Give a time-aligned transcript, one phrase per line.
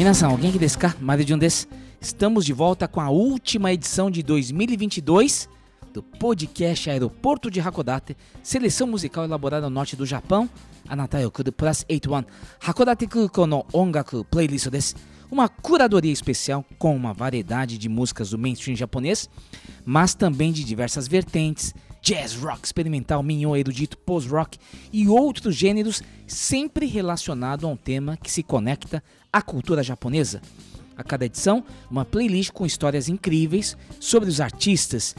[0.00, 0.96] Minasan, alguém aqui desse cá?
[0.98, 1.68] Mário de um desses.
[2.00, 5.46] Estamos de volta com a última edição de 2022
[5.92, 10.48] do podcast Aeroporto de Hakodate, seleção musical elaborada no norte do Japão,
[10.88, 12.24] Anatai Okudo Plus 81,
[12.66, 14.94] Hakodate Kuko no Ongaku Playlist desu.
[15.30, 19.28] Uma curadoria especial com uma variedade de músicas do mainstream japonês,
[19.84, 24.58] mas também de diversas vertentes, jazz, rock, experimental, minho, erudito, post-rock
[24.90, 30.40] e outros gêneros, sempre relacionado a um tema que se conecta à cultura japonesa.
[30.96, 35.14] A cada edição, uma playlist com histórias incríveis sobre os artistas,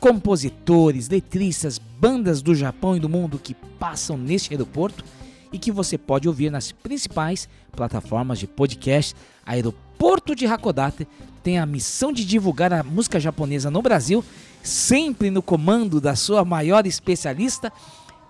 [0.00, 5.04] compositores, letristas, bandas do Japão e do mundo que passam neste aeroporto
[5.52, 9.14] e que você pode ouvir nas principais plataformas de podcast.
[9.44, 11.06] Aeroporto de Hakodate
[11.42, 14.24] tem a missão de divulgar a música japonesa no Brasil,
[14.62, 17.72] sempre no comando da sua maior especialista,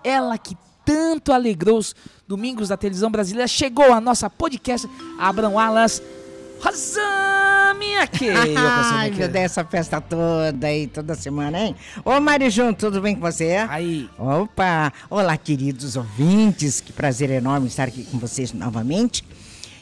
[0.03, 0.55] ela que
[0.86, 1.94] tanto alegrou os
[2.26, 4.88] domingos da televisão brasileira, chegou a nossa podcast,
[5.18, 6.02] Abram Alas,
[6.60, 8.30] Rosamiyake!
[8.30, 11.76] Ai, meu Deus, essa festa toda aí, toda semana, hein?
[12.04, 13.56] Ô, Marijun, tudo bem com você?
[13.68, 14.92] Aí, Opa!
[15.10, 19.24] Olá, queridos ouvintes, que prazer enorme estar aqui com vocês novamente.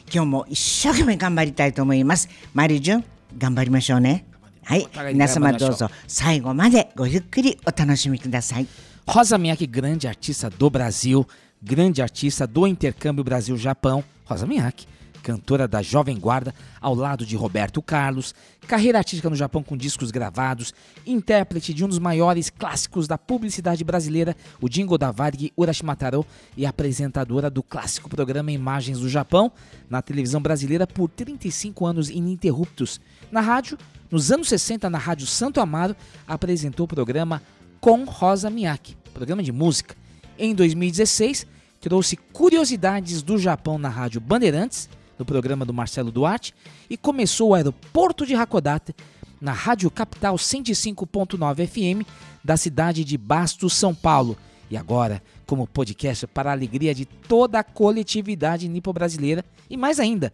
[0.05, 2.27] Que eu mo ishokame gambaritai to omoimasu.
[2.53, 4.23] Marijun, gambarimashou né?
[4.63, 8.67] はい、皆様どうぞ最後までごゆっくりお楽しみください。
[9.08, 11.24] Rosa Miyake, grande artista do Brasil,
[11.62, 14.02] grande artista do intercâmbio Brasil-Japão.
[14.24, 14.84] Rosa Miyake,
[15.22, 18.34] cantora da Jovem Guarda, ao lado de Roberto Carlos,
[18.66, 20.74] carreira artística no Japão com discos gravados,
[21.06, 26.26] intérprete de um dos maiores clássicos da publicidade brasileira, o Jingo da Varg Urashimataro,
[26.56, 29.52] e apresentadora do clássico programa Imagens do Japão,
[29.88, 33.00] na televisão brasileira por 35 anos ininterruptos.
[33.30, 33.78] Na rádio,
[34.10, 37.40] nos anos 60, na Rádio Santo Amaro, apresentou o programa
[37.86, 39.94] com Rosa Miyake, programa de música.
[40.36, 41.46] Em 2016,
[41.80, 46.52] trouxe curiosidades do Japão na Rádio Bandeirantes, no programa do Marcelo Duarte,
[46.90, 48.92] e começou o aeroporto de Hakodate,
[49.40, 52.04] na Rádio Capital 105.9 FM,
[52.42, 54.36] da cidade de Bastos, São Paulo.
[54.68, 60.32] E agora, como podcast para a alegria de toda a coletividade nipo-brasileira, e mais ainda,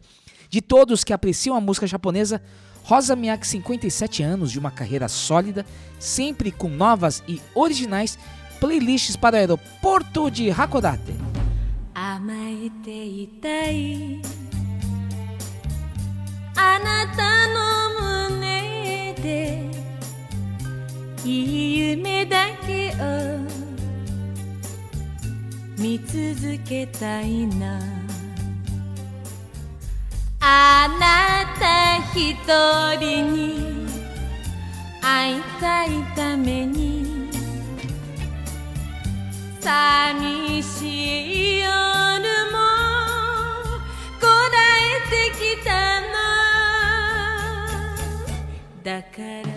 [0.49, 2.41] de todos que apreciam a música japonesa,
[2.85, 5.65] Rosa Miak, 57 anos de uma carreira sólida,
[5.99, 8.19] sempre com novas e originais
[8.61, 11.15] playlists para o aeroporto de Hakodate.
[30.45, 32.35] あなた一
[32.99, 33.87] 人に
[35.01, 37.31] 会いたいために
[39.61, 41.69] 寂しい夜
[42.51, 42.59] も
[44.21, 45.71] こらえてきた
[46.01, 46.13] の。
[48.83, 49.52] だから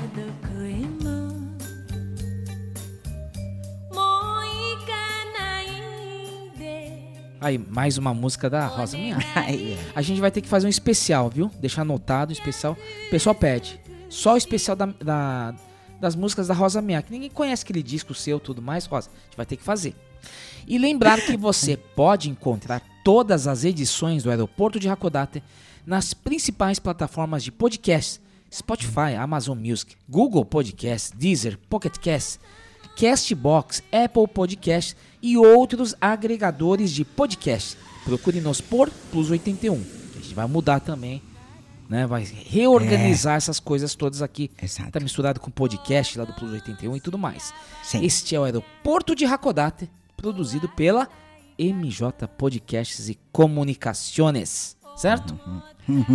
[7.45, 9.23] Aí, mais uma música da Rosa Miyake.
[9.35, 11.51] Ai, A gente vai ter que fazer um especial, viu?
[11.59, 12.75] Deixar anotado o especial.
[13.05, 13.79] O pessoal pede.
[14.09, 15.53] Só o especial da, da-
[16.01, 17.11] das músicas da Rosa Miyake.
[17.11, 19.11] Ninguém conhece aquele disco seu tudo mais, Rosa.
[19.11, 19.93] A gente vai ter que fazer.
[20.67, 25.43] E lembrar que você pode encontrar todas as edições do Aeroporto de Hakodate
[25.85, 28.19] nas principais plataformas de podcast:
[28.51, 32.39] Spotify, Amazon Music, Google Podcasts, Deezer, Pocket Casts,
[32.99, 34.95] Castbox, Apple Podcasts
[35.25, 37.75] e outros agregadores de podcast.
[38.03, 39.73] Procure-nos por Plus 81.
[39.73, 39.77] A
[40.21, 41.19] gente vai mudar também,
[41.89, 42.05] né?
[42.05, 44.51] Vai reorganizar essas coisas todas aqui.
[44.61, 44.91] Exato.
[44.91, 47.51] Tá misturado com podcast lá do Plus 81 e tudo mais.
[47.81, 48.05] Sim.
[48.05, 51.09] Este é o Aeroporto de Hakodate, produzido pela
[51.57, 55.39] MJ Podcasts e Comunicações, certo?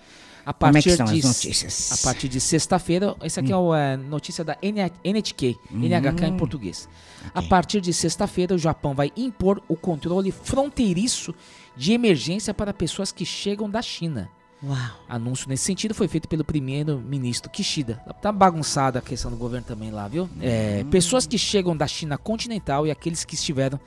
[0.48, 1.92] A Como é partir que são de, as notícias?
[1.92, 6.88] A partir de sexta-feira, esse aqui é o é, notícia da NHK, NHK em português.
[7.34, 11.34] A partir de sexta-feira, o Japão vai impor o controle fronteiriço
[11.76, 14.30] de emergência para pessoas que chegam da China.
[14.62, 14.78] Uau.
[15.06, 17.96] Anúncio nesse sentido foi feito pelo primeiro-ministro Kishida.
[18.22, 20.30] Tá bagunçada a questão do governo também lá, viu?
[20.40, 23.78] É, pessoas que chegam da China continental e aqueles que estiveram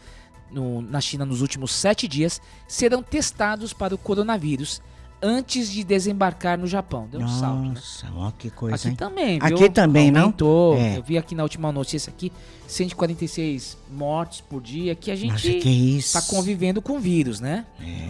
[0.52, 4.80] no- na China nos últimos sete dias serão testados para o coronavírus
[5.22, 7.08] antes de desembarcar no Japão.
[7.12, 7.68] Deu um salto, né?
[7.76, 8.96] Nossa, ó que coisa, Aqui hein?
[8.96, 9.56] também, viu?
[9.58, 10.22] Aqui também, não?
[10.22, 10.76] Aumentou.
[10.78, 10.98] É.
[10.98, 12.32] Eu vi aqui na última notícia aqui,
[12.68, 16.14] 146 mortes por dia, que a Nossa, gente que isso.
[16.14, 17.66] tá convivendo com vírus, né?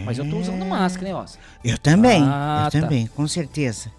[0.06, 1.38] Mas eu tô usando máscara, né, Ossa?
[1.64, 2.82] Eu também, Ah, eu tá.
[2.82, 3.92] também, com certeza.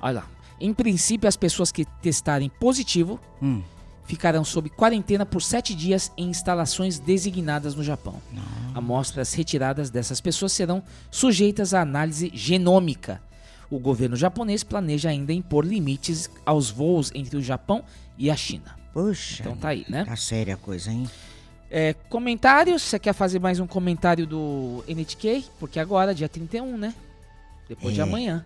[0.00, 0.26] Olha lá.
[0.60, 3.60] Em princípio, as pessoas que testarem positivo Hum.
[4.06, 8.20] Ficarão sob quarentena por sete dias em instalações designadas no Japão.
[8.74, 13.20] Amostras retiradas dessas pessoas serão sujeitas à análise genômica.
[13.70, 17.82] O governo japonês planeja ainda impor limites aos voos entre o Japão
[18.16, 18.76] e a China.
[18.92, 20.04] Puxa, Então tá aí, né?
[20.04, 21.08] tá séria a coisa, hein?
[21.68, 25.44] É, comentários, você quer fazer mais um comentário do NHK?
[25.58, 26.94] Porque agora, dia 31, né?
[27.68, 28.04] Depois de É.
[28.04, 28.44] amanhã.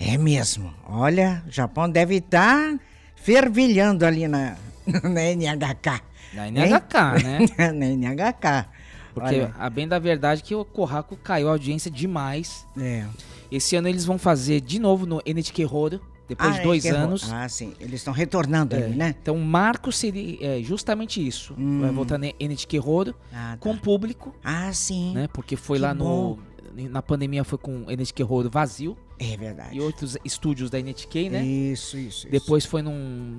[0.00, 0.72] É mesmo.
[0.88, 2.78] Olha, o Japão deve estar
[3.14, 4.56] fervilhando ali na,
[5.02, 6.02] na NHK.
[6.34, 6.48] Na?
[6.50, 7.38] NHK, né?
[7.72, 8.68] na NHK.
[9.14, 12.66] Porque Olha, a bem da verdade é que o Corraco caiu a audiência demais.
[12.78, 13.04] é.
[13.50, 16.90] Esse ano eles vão fazer de novo no NHK Horo, depois Ah, de dois é
[16.90, 17.30] anos.
[17.30, 17.74] Ah, sim.
[17.78, 19.14] Eles estão retornando É, ali, né?
[19.20, 21.54] Então o marco seria é, justamente isso.
[21.58, 23.56] Vai voltar no NHK Horo Ah, tá.
[23.60, 25.12] com público, Ah, sim.
[25.12, 25.28] né?
[25.30, 26.38] Porque foi Que lá bom.
[26.74, 26.88] no...
[26.88, 29.76] Na pandemia foi com o NHK Horo vazio É verdade.
[29.76, 31.44] e outros estúdios da NHK, né?
[31.44, 32.28] Isso, isso, isso.
[32.28, 32.92] Depois foi num,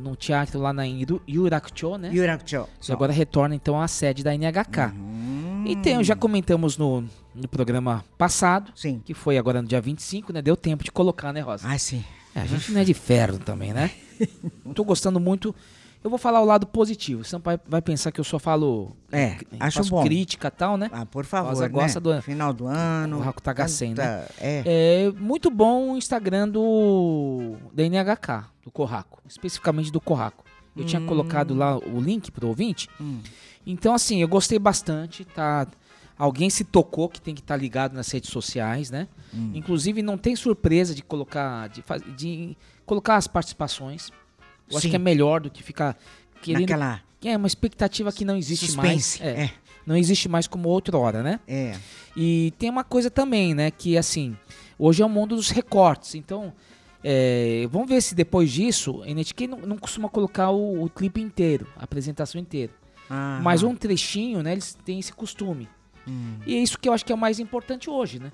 [0.04, 2.12] num teatro lá na Yurakucho, né?
[2.14, 2.68] Yurakucho.
[2.88, 4.94] E agora retorna então à sede da NHK.
[4.96, 7.04] Hum, E tem, já comentamos no,
[7.36, 9.02] no programa passado, Sim.
[9.04, 10.42] que foi agora no dia 25, né?
[10.42, 11.68] Deu tempo de colocar, né, Rosa?
[11.68, 12.04] Ah, sim.
[12.36, 13.92] É, a gente não é de ferro também, né?
[14.74, 15.54] Tô gostando muito.
[16.04, 17.24] Eu vou falar o lado positivo.
[17.24, 18.96] Você não vai, vai pensar que eu só falo.
[19.12, 20.04] É, acho faço bom.
[20.04, 20.90] crítica e tal, né?
[20.92, 21.70] Ah, por favor, Rosa né?
[21.70, 23.18] gosta do- Final do ano.
[23.18, 24.64] O Raku Tagasen, canta- É.
[24.66, 30.44] É muito bom o Instagram do da NHK, do Corraco, especificamente do Corraco.
[30.76, 32.90] Eu tinha colocado lá o link pro ouvinte.
[33.00, 33.20] Hum.
[33.66, 35.68] Então, assim, eu gostei bastante, tá?
[36.18, 39.08] Alguém se tocou que tem que estar ligado nas redes sociais, né?
[39.34, 39.52] Hum.
[39.54, 41.84] Inclusive, não tem surpresa de colocar, de,
[42.16, 44.12] de colocar as participações.
[44.74, 44.90] Eu acho Sim.
[44.92, 45.98] que é melhor do que ficar
[46.42, 46.62] querendo.
[46.62, 47.02] Naquela.
[47.24, 49.38] É uma expectativa que não existe Suspense, mais.
[49.40, 49.50] é.
[49.86, 51.40] Não existe mais como outrora, né?
[51.48, 51.78] É.
[52.16, 53.72] E tem uma coisa também, né?
[53.72, 54.36] Que assim,
[54.78, 56.16] hoje é o mundo dos recortes.
[56.16, 56.54] Então,
[57.04, 61.22] é, vamos ver se depois disso, a NHK não, não costuma colocar o, o clipe
[61.22, 62.72] inteiro, a apresentação inteira.
[63.10, 64.54] Ah, Mas um trechinho, né?
[64.54, 65.68] Eles têm esse costume.
[66.08, 66.36] Hum.
[66.46, 68.32] E é isso que eu acho que é o mais importante hoje, né?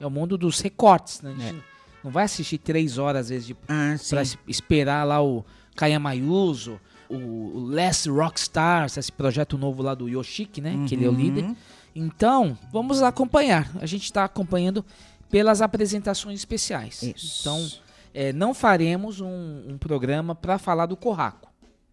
[0.00, 1.34] É o mundo dos recortes, né?
[1.36, 1.62] A gente
[2.04, 5.44] não vai assistir três horas, às vezes, de, Ah, pra es- esperar lá o
[5.74, 10.84] Kayama Yuzo, o, Last Rockstars, esse projeto novo lá do Yoshiki, né?
[10.88, 11.54] Que ele é o líder.
[11.94, 13.70] Então, vamos acompanhar.
[13.80, 14.84] A gente está acompanhando
[15.30, 17.02] pelas apresentações especiais.
[17.02, 17.40] Isso.
[17.40, 17.70] Então,
[18.14, 21.50] é, não faremos um, um programa para falar do Corraco.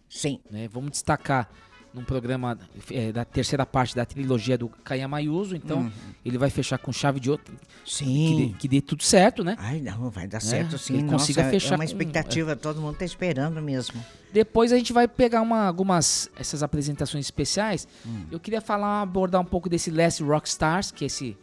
[0.09, 0.39] Sim.
[0.49, 0.67] né?
[0.67, 1.49] Vamos destacar
[1.93, 2.57] num programa
[2.91, 5.55] é, da terceira parte da trilogia do Kayama Yuzo.
[5.55, 5.91] Então,
[6.23, 7.41] ele vai fechar com chave de ouro.
[7.43, 8.55] Que dê, Sim.
[8.59, 9.55] que dê tudo certo, né?
[9.57, 10.93] Ai, não, vai dar certo sim.
[10.99, 14.03] ele consiga Nossa, fechar É uma com- expectativa, todo mundo tá esperando mesmo.
[14.31, 17.87] Depois a gente vai pegar uma, algumas essas apresentações especiais.
[18.05, 18.25] Hum.
[18.31, 21.35] Eu queria falar, abordar um pouco desse Last Rockstars, que é esse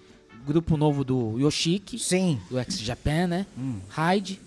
[0.47, 2.39] grupo novo do Yoshiki, Sim.
[2.49, 3.47] do ex-Japan, né?
[3.59, 3.81] Hum.
[3.89, 4.41] Hyde,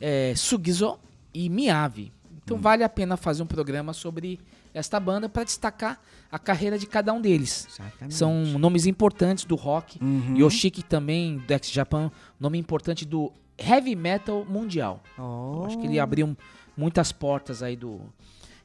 [0.00, 0.98] é, Sugizo
[1.34, 2.10] e Miyavi.
[2.24, 2.36] Hum.
[2.42, 4.40] Então vale a pena fazer um programa sobre
[4.74, 6.00] esta banda para destacar
[6.30, 7.68] a carreira de cada um deles.
[7.70, 8.14] Exatamente.
[8.14, 9.98] São nomes importantes do rock.
[10.02, 10.36] Uhum.
[10.36, 15.00] Yoshiki também, do ex-Japan, nome importante do heavy metal mundial.
[15.16, 15.62] Oh.
[15.66, 16.36] Acho que ele abriu
[16.76, 18.00] muitas portas aí do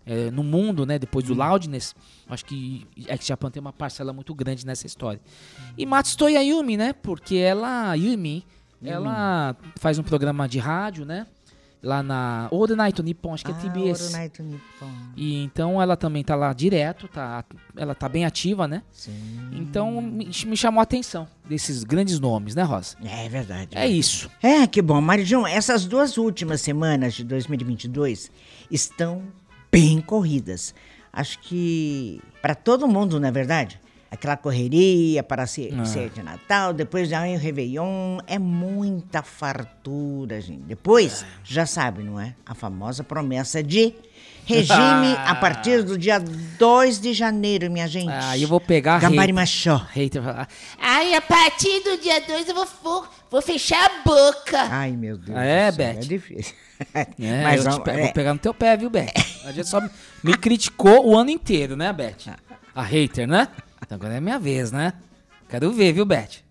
[0.06, 0.98] é, no mundo, né?
[0.98, 1.96] Depois do Loudness,
[2.28, 5.22] acho que X-Japan tem uma parcela muito grande nessa história.
[5.78, 6.94] E Matsutoya Yumi, né?
[6.94, 8.44] Porque ela, Yumi,
[8.84, 11.28] ela faz um programa de rádio, né?
[11.82, 14.02] Lá na Old Night Nippon, acho que é Ah, TBS.
[14.02, 14.92] Ouro Night Nippon.
[15.16, 17.46] E então ela também tá lá direto, tá?
[17.76, 18.84] Ela tá bem ativa, né?
[18.92, 19.14] Sim.
[19.54, 22.98] Então me, me chamou a atenção desses grandes nomes, né, Rosa?
[23.02, 23.70] É verdade.
[23.78, 24.30] É isso.
[24.44, 25.00] É, que bom.
[25.00, 28.30] Marijão, essas duas últimas semanas de 2022
[28.70, 29.24] estão
[29.72, 30.76] bem corridas.
[31.14, 33.80] Acho que para todo mundo, não é verdade?
[34.12, 35.86] Aquela correria para ser, Ah.
[35.86, 40.64] ser de Natal, depois já vem o Réveillon, é muita fartura, gente.
[40.64, 42.34] Depois, já sabe, não é?
[42.46, 43.94] A famosa promessa de
[44.46, 48.10] regime a partir do dia 2 de janeiro, minha gente.
[48.12, 49.32] Ah, eu vou pegar a Gambari.
[49.32, 49.86] Machó.
[50.82, 54.60] Ai, a partir do dia 2 eu vou, vou, vou fechar a boca.
[54.72, 55.38] Ai, meu Deus.
[55.38, 55.98] Ah, é, céu, Beth?
[55.98, 56.56] É difícil.
[57.20, 58.04] É, Mas eu pe- é.
[58.06, 59.12] vou pegar no teu pé, viu, Beth?
[59.44, 59.82] A gente só
[60.24, 62.34] me criticou o ano inteiro, né, Beth?
[62.74, 63.50] A hater, né?
[63.90, 64.94] Então agora é minha vez, né?
[65.50, 66.44] Quero ver, viu, Beth?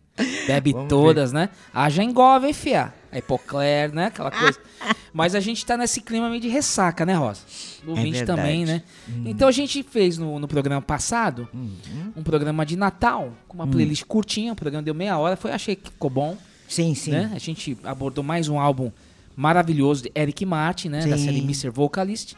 [0.49, 1.51] Bebe Vamos todas, né?
[1.73, 2.93] Haja engove, hein, fia?
[3.13, 4.07] A Hipocler, né?
[4.07, 4.59] Aquela coisa.
[5.15, 7.43] Mas a gente tá nesse clima meio de ressaca, né, Rosa?
[7.87, 8.83] O É ouvinte também, né?
[9.09, 9.23] Hum.
[9.27, 12.13] Então a gente fez no, no programa passado Uhum.
[12.17, 13.61] um programa de Natal, com Hum.
[13.61, 14.53] uma playlist curtinha.
[14.53, 15.37] O programa deu meia hora.
[15.37, 16.37] Foi, achei que ficou bom.
[16.69, 17.13] Sim, sim.
[17.13, 17.31] né?
[17.33, 18.91] A gente abordou mais um álbum
[19.37, 21.07] maravilhoso de Eric Martin, né?
[21.07, 21.27] Da Sim.
[21.27, 21.71] série Mr.
[21.71, 22.35] Vocalist.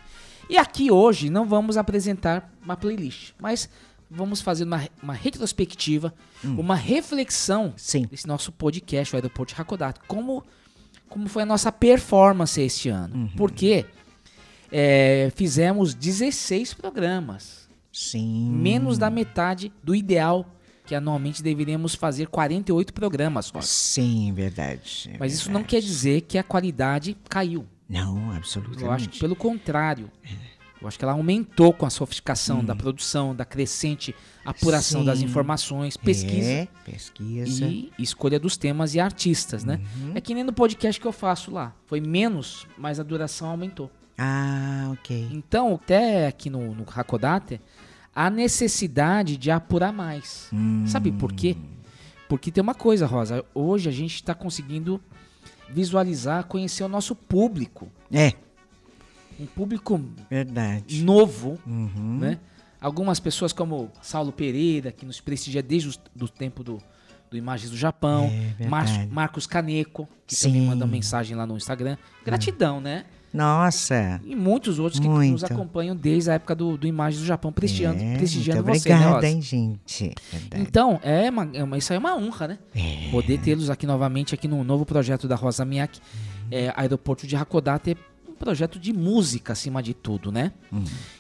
[0.51, 3.71] E aqui hoje não vamos apresentar uma playlist, mas
[4.11, 6.13] vamos fazer uma, uma retrospectiva,
[6.43, 7.73] uma reflexão Hum.
[7.77, 8.07] Sim.
[8.11, 10.01] desse nosso podcast, o Aeroporto Hakodate.
[10.09, 10.43] Como,
[11.09, 13.15] como foi a nossa performance este ano.
[13.15, 13.29] Uhum.
[13.37, 13.87] Porque
[14.73, 17.69] é, fizemos 16 programas.
[17.93, 18.51] Sim.
[18.51, 20.47] Menos da metade do ideal,
[20.87, 23.51] que anualmente deveríamos fazer 48 programas.
[23.51, 23.67] Rosa.
[23.67, 25.11] Sim, verdade.
[25.13, 27.67] é Mas isso não quer dizer que a qualidade caiu.
[27.89, 28.83] Não, absolutamente.
[28.85, 30.11] Eu acho que pelo contrário.
[30.81, 35.07] Eu acho que ela aumentou com a sofisticação da produção, da crescente apuração Sim.
[35.07, 37.67] das informações, pesquisa É, pesquisa.
[37.67, 39.79] e escolha dos temas e artistas, né?
[40.15, 41.75] É que nem no podcast que eu faço lá.
[41.87, 43.91] Foi menos, mas a duração aumentou.
[44.17, 45.29] Ah, ok.
[45.33, 47.61] Então, até aqui no, no Hakodate,
[48.15, 50.49] há necessidade de apurar mais.
[50.53, 50.85] Hum.
[50.87, 51.57] Sabe por quê?
[52.29, 53.45] Porque tem uma coisa, Rosa.
[53.55, 55.01] Hoje a gente está conseguindo
[55.69, 57.91] visualizar, conhecer o nosso público.
[58.11, 58.33] É,
[59.41, 61.03] Um público verdade.
[61.03, 62.19] novo, Uhum.
[62.21, 62.39] né?
[62.81, 66.79] Algumas pessoas como Saulo Pereira, que nos prestigia desde o do tempo do,
[67.31, 68.31] do Imagens do Japão.
[68.59, 69.07] É, Mar-.
[69.11, 70.49] Marcos Caneco, que Sim.
[70.49, 71.97] também mandou mensagem lá no Instagram.
[72.25, 73.05] Gratidão, né?
[73.33, 74.21] Nossa.
[74.25, 75.31] E muitos outros que Muito.
[75.33, 78.89] nos acompanham desde a época do, do Imagens do Japão, prestigiando, é, prestigiando muito você,
[78.89, 79.29] né, obrigada, Rosa?
[79.29, 80.13] hein, gente.
[80.33, 80.63] Verdade.
[80.63, 82.59] Então, é uma, é uma- isso aí é uma honra, né?
[82.75, 83.09] É.
[83.13, 86.01] Poder tê-los aqui novamente, aqui no novo projeto da Rosa Miyake,
[86.51, 87.97] é, Aeroporto de Hakodate,
[88.41, 90.51] projeto de música acima de tudo, né?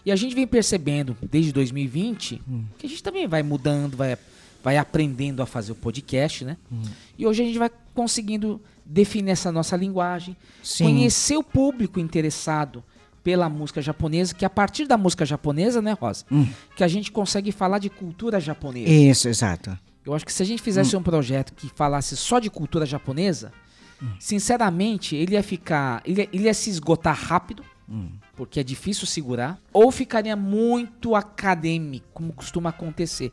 [0.04, 2.42] E a gente vem percebendo, desde 2020,
[2.78, 4.16] que a gente também vai mudando, vai,
[4.64, 6.56] vai aprendendo a fazer o podcast, né?
[7.18, 10.84] E hoje a gente vai conseguindo definir essa nossa linguagem, Sim.
[10.84, 12.82] conhecer o público interessado
[13.22, 16.24] pela música japonesa, que a partir da música japonesa, né, Rosa?
[16.74, 18.90] Que a gente consegue falar de cultura japonesa.
[18.90, 19.78] Isso, exato.
[20.06, 21.00] Eu acho que se a gente fizesse Hum.
[21.00, 23.52] um projeto que falasse só de cultura japonesa,
[24.18, 26.02] sinceramente, ele ia ficar.
[26.04, 28.10] Ele ia, ele ia se esgotar rápido, Hum.
[28.36, 33.32] porque é difícil segurar, ou ficaria muito acadêmico, como costuma acontecer.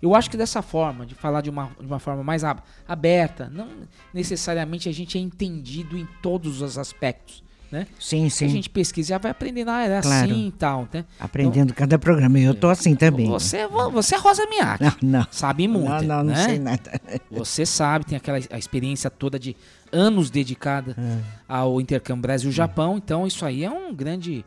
[0.00, 3.50] Eu acho que dessa forma, de falar de uma, de uma forma mais ab- aberta,
[3.52, 3.68] não
[4.14, 7.42] necessariamente a gente é entendido em todos os aspectos.
[7.70, 7.86] Né?
[8.00, 8.54] Sim, Se a sim.
[8.54, 10.24] gente pesquisa, já vai aprendendo, ah, era Claro.
[10.30, 10.88] assim e tal.
[10.92, 11.04] Né?
[11.20, 12.38] Aprendendo cada programa.
[12.38, 13.26] Eu tô assim também.
[13.28, 14.84] Você, você é Rosa Miyake.
[14.84, 15.26] Não, não.
[15.30, 15.86] Sabe muito.
[15.88, 16.44] Não, não, não né?
[16.46, 17.00] sei nada.
[17.30, 19.54] Você sabe, tem aquela a experiência toda de
[19.92, 21.18] anos dedicada É.
[21.46, 22.96] ao intercâmbio Brasil-Japão.
[22.96, 24.44] Então, isso aí é um grande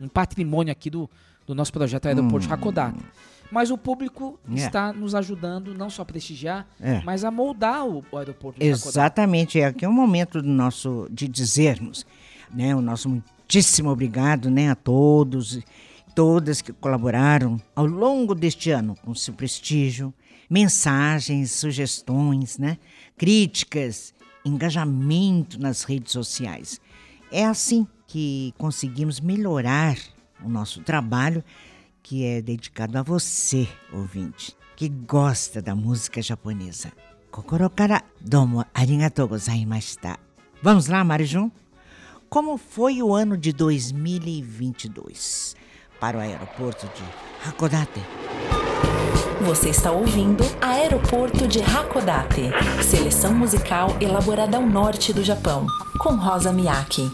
[0.00, 1.08] um patrimônio aqui do,
[1.46, 2.98] do nosso projeto Aeroporto Hakodate.
[3.48, 4.54] Mas o público Hum.
[4.56, 4.58] É.
[4.58, 7.00] está nos ajudando não só a prestigiar, É.
[7.04, 8.60] mas a moldar o, aeroporto.
[8.60, 12.04] Exatamente, é aqui é o momento do nosso de dizermos,
[12.52, 15.60] né, o nosso muitíssimo obrigado, né, a todos,
[16.14, 20.12] todas que colaboraram ao longo deste ano com seu prestígio,
[20.48, 22.78] mensagens, sugestões, né,
[23.16, 26.80] críticas, engajamento nas redes sociais.
[27.30, 29.96] É assim que conseguimos melhorar
[30.42, 31.42] o nosso trabalho,
[32.02, 36.92] que é dedicado a você, ouvinte, que gosta da música japonesa.
[37.30, 40.18] Kokoro kara domo arigatou gozaimashita.
[40.62, 41.50] Vamos lá, Marijun?
[42.28, 45.54] Como foi o ano de 2022
[46.00, 47.04] para o aeroporto de
[47.48, 48.00] Hakodate?
[49.46, 52.50] Você está ouvindo Aeroporto de Hakodate,
[52.82, 55.68] seleção musical elaborada ao norte do Japão,
[56.00, 57.08] com Rosa Miyake.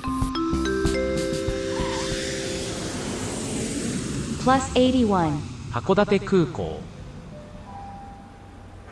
[4.43, 5.43] Plus 81.
[5.75, 6.83] Hakodate Kukou.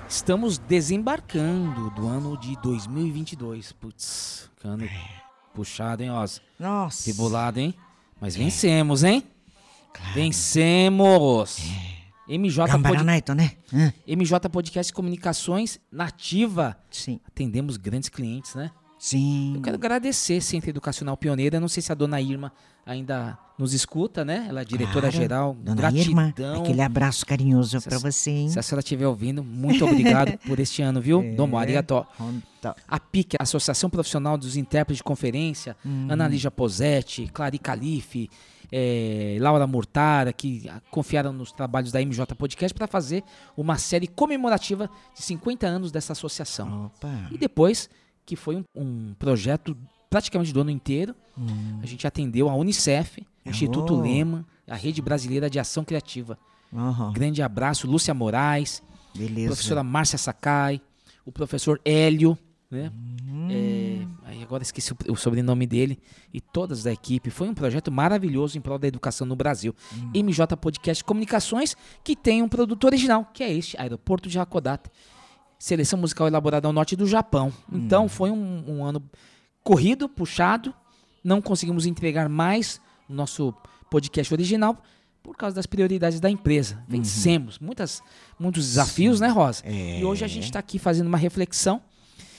[0.09, 3.73] Estamos desembarcando do ano de 2022.
[3.73, 4.85] Putz, cano
[5.55, 6.41] puxado, hein, Oz?
[6.59, 7.05] Nossa.
[7.05, 7.75] Tribulado, hein?
[8.21, 9.23] Mas vencemos, hein?
[10.15, 11.59] Vencemos!
[12.29, 13.05] MJ, Pod...
[13.35, 13.53] Né?
[13.73, 13.93] Hã?
[14.07, 16.77] MJ Podcast Comunicações nativa.
[16.91, 17.21] Sim.
[17.27, 18.71] Atendemos grandes clientes, né?
[19.01, 19.55] Sim.
[19.55, 21.59] Eu quero agradecer Centro Educacional Pioneira.
[21.59, 22.53] Não sei se a dona Irma
[22.85, 24.45] ainda nos escuta, né?
[24.47, 25.57] Ela é diretora-geral.
[25.59, 26.05] Dona Gratidão.
[26.05, 28.49] Irma, aquele abraço carinhoso para você, hein?
[28.51, 31.23] Se a senhora estiver ouvindo, muito obrigado por este ano, viu?
[31.23, 31.33] É.
[31.33, 32.07] Domo arigato.
[32.21, 32.77] Honta.
[32.87, 35.75] A PIC, Associação Profissional dos Intérpretes de Conferência,
[36.07, 38.29] Ana Lígia Posetti, Clari Calife,
[38.71, 43.25] eh, Laura Murtara, que confiaram nos trabalhos da MJ Podcast para fazer
[43.57, 46.93] uma série comemorativa de 50 anos dessa associação.
[46.95, 47.29] Opa.
[47.31, 47.89] E depois,
[48.31, 49.77] que foi um, um projeto
[50.09, 51.17] praticamente do ano inteiro,
[51.83, 54.01] a gente atendeu a Unicef, Instituto.
[54.01, 56.39] Lema, a Rede Brasileira de Ação Criativa.
[56.73, 57.13] Uhum.
[57.13, 59.49] Grande abraço, Lúcia Moraes, Beleza.
[59.49, 60.81] professora Márcia Sakai,
[61.27, 62.39] o professor Hélio,
[62.71, 62.93] né?
[63.27, 63.49] Hum.
[63.51, 65.99] É, aí agora esqueci o, o sobrenome dele
[66.33, 67.31] e todas da equipe.
[67.31, 69.75] Foi um projeto maravilhoso em prol da educação no Brasil.
[69.93, 70.23] Hum.
[70.23, 74.89] MJ Podcast Comunicações, que tem um produto original, que é este, Aeroporto de Hakodate.
[75.61, 77.53] Seleção musical elaborada ao norte do Japão.
[77.71, 77.81] Hum.
[77.85, 79.03] Então foi um, um ano
[79.63, 80.75] corrido, puxado.
[81.23, 83.53] Não conseguimos entregar mais o nosso
[83.91, 84.83] podcast original
[85.23, 86.83] por causa das prioridades da empresa.
[86.89, 88.03] Vencemos muitas,
[88.39, 89.63] muitos desafios, né, Rosa?
[89.69, 91.83] E hoje a gente está aqui fazendo uma reflexão.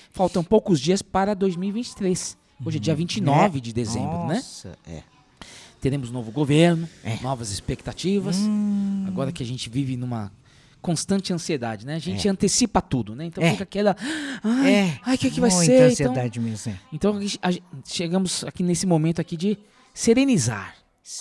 [0.09, 2.35] Faltam poucos dias para 2023.
[2.65, 4.35] Hoje é dia 29 de dezembro, né?
[4.35, 5.03] Nossa, é.
[5.79, 7.19] Teremos novo governo, É.
[7.21, 8.37] novas expectativas.
[9.07, 10.31] Agora que a gente vive numa
[10.81, 11.95] constante ansiedade, né?
[11.95, 12.31] A gente É.
[12.31, 13.25] antecipa tudo, né?
[13.25, 13.51] Então É.
[13.51, 13.95] fica aquela.
[14.43, 15.81] Ai, É, ai o que, que vai muita ser?
[15.83, 16.71] ansiedade mesmo.
[16.71, 16.79] é.
[16.91, 19.57] Então, então a a chegamos aqui nesse momento aqui de
[19.93, 20.75] serenizar,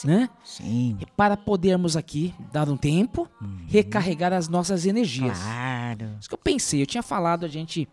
[0.05, 0.29] né?
[0.45, 3.29] Sim, Para podermos aqui dar um tempo,
[3.67, 5.39] recarregar as nossas energias.
[5.39, 6.17] claro.
[6.19, 7.89] Isso que eu pensei, eu tinha falado a gente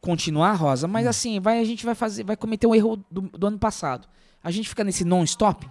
[0.00, 3.46] continuar, Rosa, mas assim, vai, a gente vai fazer, vai cometer um erro do, do
[3.46, 4.06] ano passado.
[4.42, 5.66] A gente fica nesse non-stop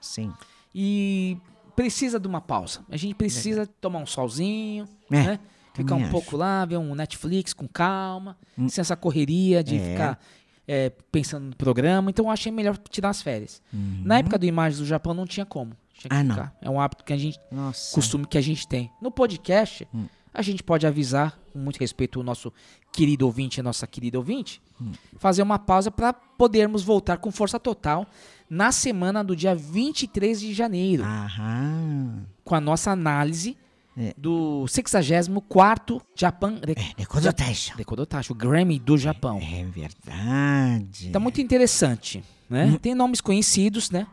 [0.00, 0.32] Sim.
[0.74, 1.36] e
[1.76, 2.80] precisa de uma pausa.
[2.90, 5.40] A gente precisa tomar um solzinho, É, né?
[5.74, 8.68] Ficar um pouco lá, ver um Netflix com calma, Hum.
[8.68, 9.90] sem essa correria de É.
[9.90, 10.20] ficar
[10.66, 12.08] é, pensando no programa.
[12.10, 13.60] Então eu achei melhor tirar as férias.
[13.72, 15.76] Na época do Imagens do Japão não tinha como.
[15.92, 16.20] Tinha que Uhum.
[16.20, 16.34] Ah, não.
[16.34, 16.56] ficar.
[16.62, 17.94] É um hábito que a gente Nossa.
[17.94, 18.90] costume que a gente tem.
[19.02, 20.06] No podcast, Hum.
[20.34, 22.52] A gente pode avisar, com muito respeito ao nosso
[22.92, 24.90] querido ouvinte e nossa querida ouvinte, Hum.
[25.18, 28.06] fazer uma pausa para podermos voltar com força total
[28.50, 31.24] na semana do dia 23 de janeiro, Ah.
[31.26, 32.26] Aham.
[32.44, 33.56] com a nossa análise
[33.96, 34.12] É.
[34.18, 37.76] do 64º Japan Re- Decodotation.
[37.76, 39.38] Decodotashi, o Grammy do Japão.
[39.40, 41.10] É verdade.
[41.10, 42.66] Tá muito interessante, né?
[42.66, 42.76] Hum.
[42.76, 44.06] Tem nomes conhecidos, né?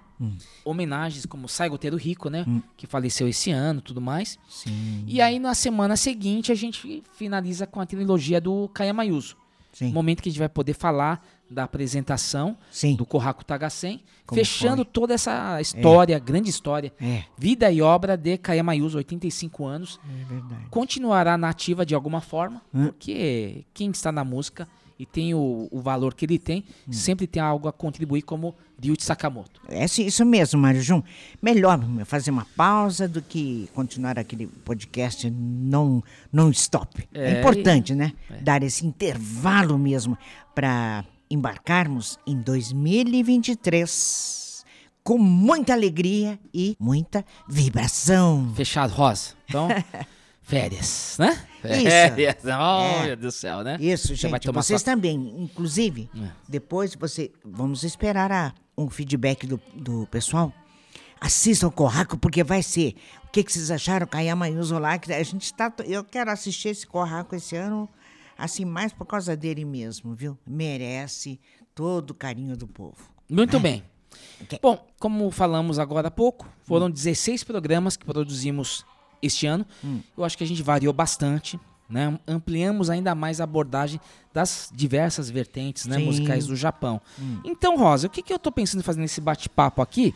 [0.64, 2.46] Homenagens como Saigo Teru Rico, né?
[2.48, 2.62] Hum.
[2.78, 4.38] Que faleceu esse ano tudo mais.
[4.50, 9.36] Sim, E aí, na semana seguinte, a gente finaliza com a trilogia do Kayama Yuzo.
[9.74, 9.92] sim.
[9.92, 12.96] Momento que a gente vai poder falar da apresentação Sim.
[12.96, 13.06] do
[13.46, 18.98] Tagasen, Como fechando toda essa história, grande história, É, vida e obra de Kayama Yuzo,
[18.98, 20.00] 85 anos.
[20.10, 20.66] é verdade.
[20.70, 22.86] Continuará nativa de alguma forma, Hum.
[22.86, 24.66] porque quem está na música
[25.02, 26.94] e tem o, o valor que ele tem, Hum.
[26.94, 29.60] sempre tem algo a contribuir, como Ryuichi Sakamoto.
[29.68, 31.02] É isso- mesmo, Mário Jun.
[31.42, 37.08] Melhor fazer uma pausa do que continuar aquele podcast não, não stop.
[37.14, 38.14] É, É, importante, né?
[38.42, 40.18] Dar esse intervalo mesmo
[40.54, 44.66] para embarcarmos em 2023
[45.04, 48.52] com muita alegria e muita vibração.
[48.56, 49.34] Fechado, Rosa.
[49.50, 49.68] Então,
[50.42, 51.32] férias, né?
[51.64, 51.82] Isso.
[51.84, 52.36] Férias.
[52.46, 53.08] Oh, É.
[53.08, 53.78] meu Deus do céu, né?
[53.80, 54.52] Isso, Você gente.
[54.52, 55.16] Vocês sua- também.
[55.38, 56.30] Inclusive, É.
[56.48, 57.32] depois você.
[57.46, 60.52] Vamos esperar a- um feedback do, do pessoal.
[61.20, 62.96] Assistam o Corraco, porque vai ser.
[63.26, 64.08] O que, que vocês acharam?
[64.08, 64.98] Kayama Yuzo lá.
[64.98, 65.72] que A gente está.
[65.86, 67.88] Eu quero assistir esse Corraco esse ano,
[68.38, 70.38] assim, mais por causa dele mesmo, viu?
[70.48, 71.40] Merece
[71.76, 72.98] todo o carinho do povo.
[73.30, 73.84] Muito bem.
[74.42, 74.60] Ok.
[74.62, 78.84] Bom, como falamos agora há pouco, foram 16 programas que produzimos
[79.22, 79.66] este ano.
[80.18, 82.18] Eu acho que a gente variou bastante, né?
[82.28, 84.00] Ampliamos ainda mais a abordagem
[84.34, 87.02] das diversas vertentes né, musicais do Japão.
[87.44, 90.16] Então, Rosa, o que, que eu tô pensando em fazer nesse bate-papo aqui?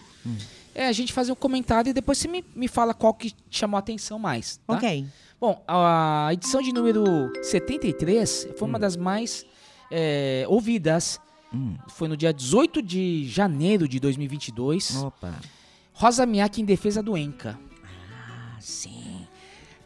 [0.73, 3.77] É a gente fazer um comentário e depois você me, me fala qual que chamou
[3.77, 4.59] a atenção mais.
[4.65, 4.73] Tá?
[4.73, 5.05] Ok.
[5.39, 9.45] Bom, a edição de número 73 foi uma das mais
[9.91, 11.19] é, ouvidas.
[11.89, 15.03] Foi no dia 18 de janeiro de 2022.
[15.03, 15.33] Opa.
[15.93, 17.57] Rosa Miyake em defesa do Enka.
[17.83, 18.94] Ah, sim.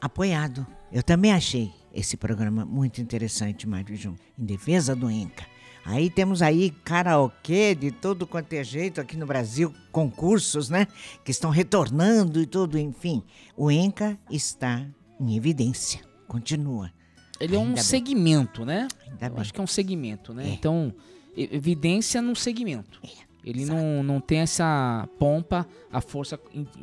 [0.01, 0.65] Apoiado.
[0.91, 4.15] Eu também achei esse programa muito interessante, Mário Jun.
[4.37, 5.45] Em defesa do Enca.
[5.85, 10.87] Aí temos aí karaokê de todo quanto é jeito aqui no Brasil, concursos, né?
[11.23, 13.23] Que estão retornando e tudo, enfim.
[13.57, 14.85] O Enca está
[15.19, 16.01] em evidência.
[16.27, 16.91] Continua.
[17.39, 17.83] Ele é um Ainda bem.
[17.83, 18.87] segmento, né?
[19.09, 19.41] Ainda Eu bem.
[19.41, 20.47] acho que é um segmento, né?
[20.49, 20.53] É.
[20.53, 20.93] Então,
[21.35, 23.01] evidência num segmento.
[23.43, 26.37] Ele não, não tem essa pompa, a força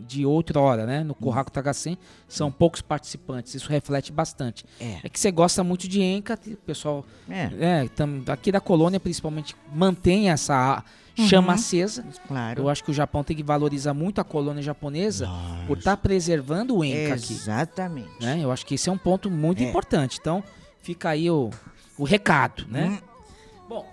[0.06, 1.04] de outra hora, né?
[1.04, 4.64] No Curraco Tagacem são poucos participantes, isso reflete bastante.
[4.80, 5.08] É.
[5.08, 7.50] que você gosta muito de Enca, o pessoal É.
[7.84, 10.82] é, tam- aqui da colônia principalmente mantém essa
[11.14, 11.54] chama Uhum.
[11.54, 12.04] acesa.
[12.26, 12.62] Claro.
[12.62, 15.28] Eu acho que o Japão tem que valorizar muito a colônia japonesa
[15.66, 17.32] por estar preservando o Enca aqui.
[17.34, 18.10] Exatamente.
[18.20, 18.40] Né?
[18.42, 19.68] Eu acho que esse é um ponto muito É.
[19.68, 20.18] importante.
[20.20, 20.42] Então,
[20.82, 21.50] fica aí o,
[21.98, 22.98] o recado, né?
[23.02, 23.66] Hum.
[23.68, 23.86] Bom,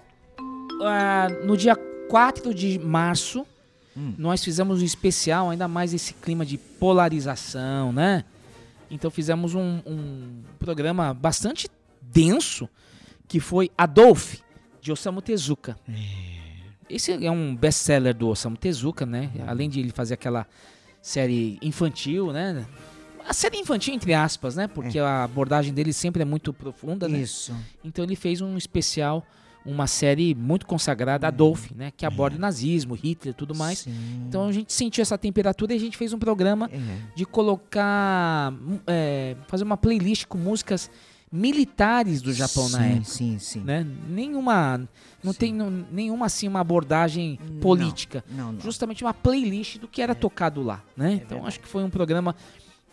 [0.84, 1.76] ah, no dia
[2.10, 3.46] 4 de março,
[3.96, 4.16] Hum.
[4.18, 8.26] nós fizemos um especial, ainda mais esse clima de polarização, né?
[8.90, 11.68] Então fizemos um, um programa bastante
[12.02, 12.68] denso,
[13.28, 14.38] que foi Adolf,
[14.82, 15.78] de Osamu Tezuka.
[16.90, 19.32] Esse é um best-seller do Osamu Tezuka, né?
[19.48, 20.48] Além de ele fazer aquela
[21.02, 22.66] série infantil, né?
[23.28, 24.68] a série infantil, entre aspas, né?
[24.68, 27.20] Porque a abordagem dele sempre é muito profunda, né?
[27.20, 27.56] Isso.
[27.84, 29.26] Então ele fez um especial,
[29.66, 31.92] uma série muito consagrada, Adolf, né?
[31.96, 33.80] Que aborda o nazismo, Hitler e tudo mais.
[33.80, 34.26] Sim.
[34.28, 36.80] Então a gente sentiu essa temperatura e a gente fez um programa É.
[37.16, 40.90] de colocar, hum, é, fazer uma playlist com músicas
[41.32, 43.04] militares do Japão na sim, época.
[43.06, 43.60] Sim, sim.
[43.62, 43.86] Né?
[44.08, 44.88] Nenhuma,
[45.24, 48.24] não tem não- nenhuma assim uma abordagem política.
[48.30, 48.62] Não, não.
[48.62, 51.14] Justamente uma playlist do que era tocado lá, né?
[51.26, 52.36] então acho que foi um programa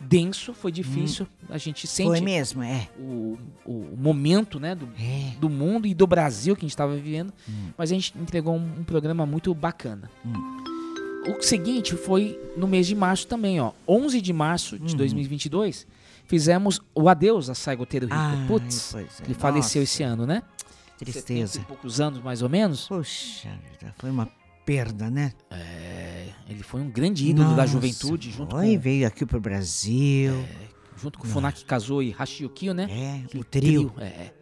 [0.01, 1.27] denso, foi difícil.
[1.49, 2.89] A gente sente Foi mesmo, é.
[2.99, 5.33] o, o momento, né, do, É.
[5.39, 7.69] do mundo e do Brasil que a gente estava vivendo, Hum.
[7.77, 10.09] mas a gente entregou um, um programa muito bacana.
[11.27, 14.85] O seguinte foi no mês de março também, ó, 11 de março Uhum.
[14.85, 15.85] de 2022,
[16.25, 18.17] fizemos o adeus a Saigoteiro Rico.
[18.17, 19.05] Ai, Putz, é.
[19.23, 19.93] ele faleceu Nossa.
[19.93, 20.41] esse ano, né?
[20.97, 21.53] Tristeza.
[21.53, 22.87] 70 poucos anos, mais ou menos.
[22.89, 24.27] Vida, foi uma
[24.75, 25.33] perda, né?
[25.49, 29.39] É, ele foi um grande ídolo da Nossa, juventude, junto foi, com, veio aqui pro
[29.39, 30.33] Brasil.
[30.97, 32.87] junto com Funaki Kazuo e Hashiyukiyo, né?
[32.89, 33.93] É, o trio.
[33.97, 34.33] é, é.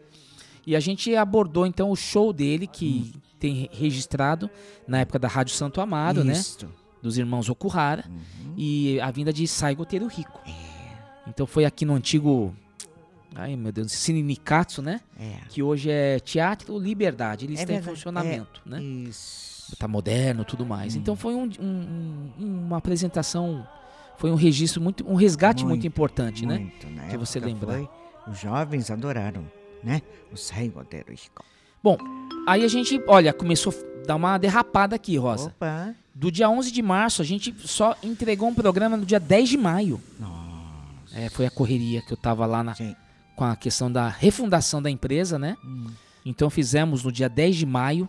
[0.67, 4.49] E a gente abordou então o show dele, que tem re- registrado
[4.87, 6.33] na época da Rádio Santo Amaro, né?
[6.33, 6.71] Isto.
[7.01, 8.03] Dos irmãos Okuhara.
[8.07, 8.53] Uhum.
[8.57, 10.39] E a vinda de Saigo Teru Rico.
[10.45, 10.51] É.
[11.27, 12.53] Então foi aqui no antigo.
[13.33, 14.99] Ai meu Deus, Cine Nikatsu, né?
[15.17, 15.37] É.
[15.49, 17.45] Que hoje é Teatro Liberdade.
[17.45, 18.81] Ele É está em verdade, funcionamento, né?
[18.83, 19.48] Isso.
[19.77, 20.95] Tá moderno tudo mais.
[20.95, 23.65] Então foi um- um- um- uma apresentação.
[24.17, 25.07] Foi um registro muito.
[25.09, 26.57] um resgate muito, Muito, importante, né?
[26.59, 27.73] Muito, na Que você lembrar.
[27.73, 27.89] foi,
[28.27, 29.43] Os jovens adoraram,
[29.83, 30.01] né?
[30.31, 31.43] O Saigo Rico.
[31.81, 31.97] Bom,
[32.47, 35.47] aí a gente, olha, começou a dar uma derrapada aqui, Rosa.
[35.49, 35.95] Opa.
[36.13, 39.57] Do dia 11 de março, a gente só entregou um programa no dia 10 de
[39.57, 39.99] maio.
[40.19, 41.17] Nossa.
[41.17, 42.95] É, foi a correria que eu tava lá na- Sim.
[43.35, 45.55] com a questão da refundação da empresa, né?
[45.63, 45.87] Hum.
[46.25, 48.07] Então fizemos no dia 10 de maio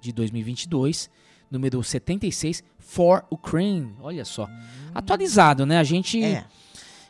[0.00, 1.10] de 2022,
[1.50, 3.94] número 76, For Ukraine.
[4.00, 4.48] Olha só.
[4.94, 5.78] Atualizado, né?
[5.78, 6.44] A gente É.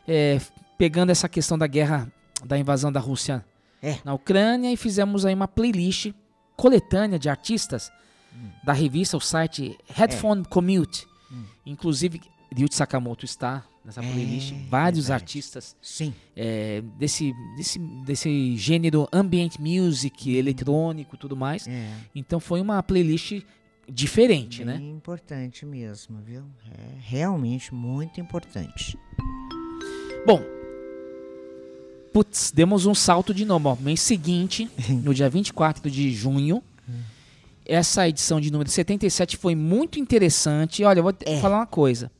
[0.07, 0.41] é,
[0.77, 2.11] pegando essa questão da guerra,
[2.45, 3.45] da invasão da Rússia
[3.81, 3.97] É.
[4.03, 6.11] na Ucrânia e fizemos aí uma playlist
[6.55, 7.91] coletânea de artistas
[8.35, 8.49] Hum.
[8.63, 11.07] da revista, o site Headphone Commute.
[11.31, 11.43] Hum.
[11.65, 12.21] Inclusive,
[12.55, 14.53] Ryuichi Sakamoto está nessa É, playlist.
[14.69, 15.23] Vários verdade.
[15.23, 16.13] artistas Sim.
[16.35, 21.67] é, desse, desse, desse gênero ambient music, eletrônico e tudo mais.
[21.67, 21.91] É.
[22.15, 23.41] Então foi uma playlist
[23.91, 24.77] diferente, né?
[24.77, 26.43] Bem importante mesmo, viu?
[26.71, 28.97] É realmente muito importante.
[30.27, 30.41] Bom,
[32.13, 33.69] putz, demos um salto de novo.
[33.69, 34.69] Ó, mês seguinte,
[35.03, 36.61] no dia 24 de junho,
[37.65, 40.83] essa edição de número 77 foi muito interessante.
[40.83, 41.39] Olha, eu vou É.
[41.39, 42.11] falar uma coisa.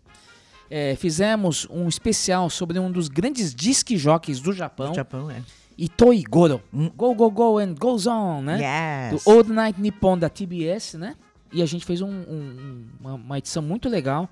[0.69, 5.41] É, fizemos um especial sobre um dos grandes disc jockeys do Japão, O Japão é.
[5.77, 6.61] Itoi Goro.
[6.73, 6.91] Hum.
[6.95, 9.09] Go, go, go and goes on, né?
[9.11, 9.23] Yes.
[9.23, 11.15] Do Old Night Nippon da TBS, né?
[11.51, 14.29] E a gente fez um- um- uma, uma edição muito legal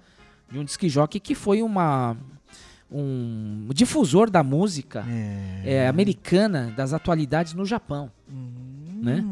[0.52, 2.16] de um disc jockey que foi uma
[2.90, 5.04] um difusor da música
[5.66, 8.10] é, americana das atualidades no Japão,
[9.02, 9.24] né?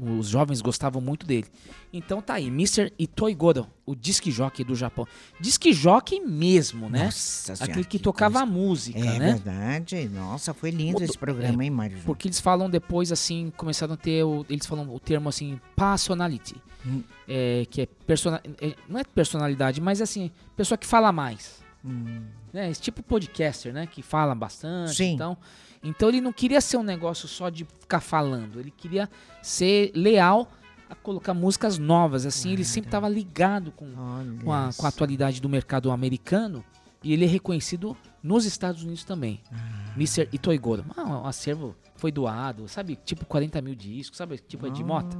[0.00, 1.46] Os jovens gostavam muito dele.
[1.92, 2.92] Então tá aí, Mr.
[2.98, 5.06] Itoi Goro, o disc jockey do Japão.
[5.40, 7.04] Disc jockey mesmo, né?
[7.04, 9.32] Nossa Aquele Senhora, que tocava a música, É né?
[9.34, 10.08] verdade.
[10.08, 11.98] Nossa, foi lindo Mudou- esse programa, hein, Mário?
[12.04, 16.56] Porque eles falam depois, assim, começaram a ter, o, eles falam o termo, assim, personality.
[16.84, 17.02] Hum.
[17.28, 21.62] É, que é, persona, é- não é personalidade, mas, assim, pessoa que fala mais.
[21.84, 22.22] Hum.
[22.52, 22.70] Né?
[22.70, 23.86] Esse tipo podcaster, né?
[23.86, 24.94] Que fala bastante.
[24.94, 25.14] Sim.
[25.14, 25.36] Então,
[25.84, 28.58] então ele não queria ser um negócio só de ficar falando.
[28.58, 29.08] Ele queria
[29.42, 30.50] ser leal
[30.88, 32.52] a colocar músicas novas, assim.
[32.52, 36.64] Ele sempre estava ligado com, Olha com, a, com a atualidade do mercado americano.
[37.02, 39.42] E ele é reconhecido nos Estados Unidos também.
[39.52, 39.92] Ah.
[39.94, 40.26] Mr.
[40.32, 40.86] Itoi Goro.
[40.96, 42.98] Ah, o acervo foi doado, sabe?
[43.04, 44.38] Tipo 40 mil discos, sabe?
[44.38, 45.14] Tipo de mota.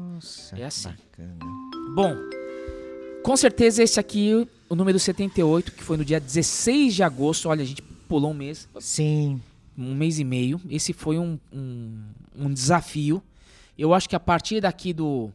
[0.56, 0.88] É assim.
[0.88, 1.36] bacana.
[1.94, 2.16] Bom,
[3.22, 7.50] com certeza esse aqui, o número 78, que foi no dia 16 de agosto.
[7.50, 9.40] Olha, a gente pulou um mês, Sim.
[9.76, 10.60] Um mês e meio.
[10.68, 12.02] Esse foi um, um,
[12.36, 13.22] um desafio.
[13.76, 15.30] Eu acho que a partir daqui do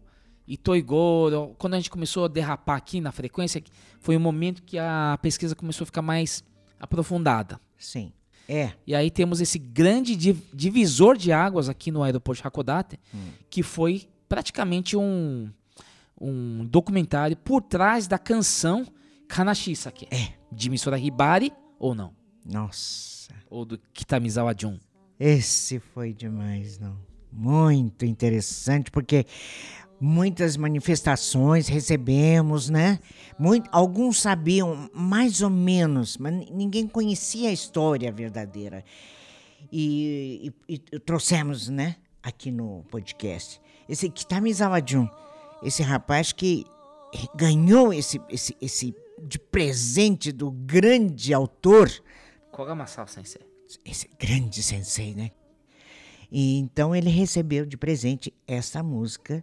[0.48, 3.62] Itoi Goro, quando a gente começou a derrapar aqui na frequência,
[4.00, 6.44] foi o momento que a pesquisa começou a ficar mais
[6.80, 7.60] aprofundada.
[7.78, 8.12] Sim.
[8.48, 8.72] É.
[8.88, 13.00] E aí temos esse grande di- divisor de águas aqui no aeroporto de Hakodate,
[13.50, 15.52] que foi praticamente um,
[16.20, 18.88] um documentário por trás da canção
[19.28, 20.08] Kanashisake.
[20.10, 20.34] É.
[20.52, 22.12] De Misora Hibari ou não?
[22.44, 23.19] Nossa.
[23.50, 24.78] Ou do Kitamizawa Jun.
[25.20, 26.96] Esse foi demais, não.
[27.32, 29.26] Muito interessante, porque
[30.00, 33.00] muitas manifestações recebemos, né?
[33.38, 38.84] Muito, alguns sabiam mais ou menos, mas ni- ninguém conhecia a história verdadeira.
[39.72, 43.60] E, e- e trouxemos, né, aqui no podcast.
[43.88, 45.08] Esse Kitamizawa Jun,
[45.62, 46.66] esse rapaz que
[47.36, 51.92] ganhou esse, esse, esse de presente do grande autor
[52.60, 53.42] Koga Masao Sensei.
[53.86, 55.32] esse grande sensei, né?
[56.30, 59.42] E então ele recebeu de presente essa música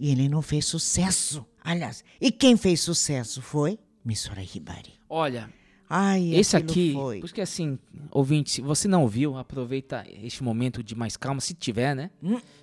[0.00, 1.46] e ele não fez sucesso.
[1.62, 4.94] Aliás, e quem fez sucesso foi Missora Hibari.
[5.08, 5.48] Olha,
[5.88, 7.20] Ai, esse aqui, foi.
[7.20, 7.78] porque assim,
[8.10, 12.10] ouvinte, se você não ouviu, aproveita este momento de mais calma, se tiver, né?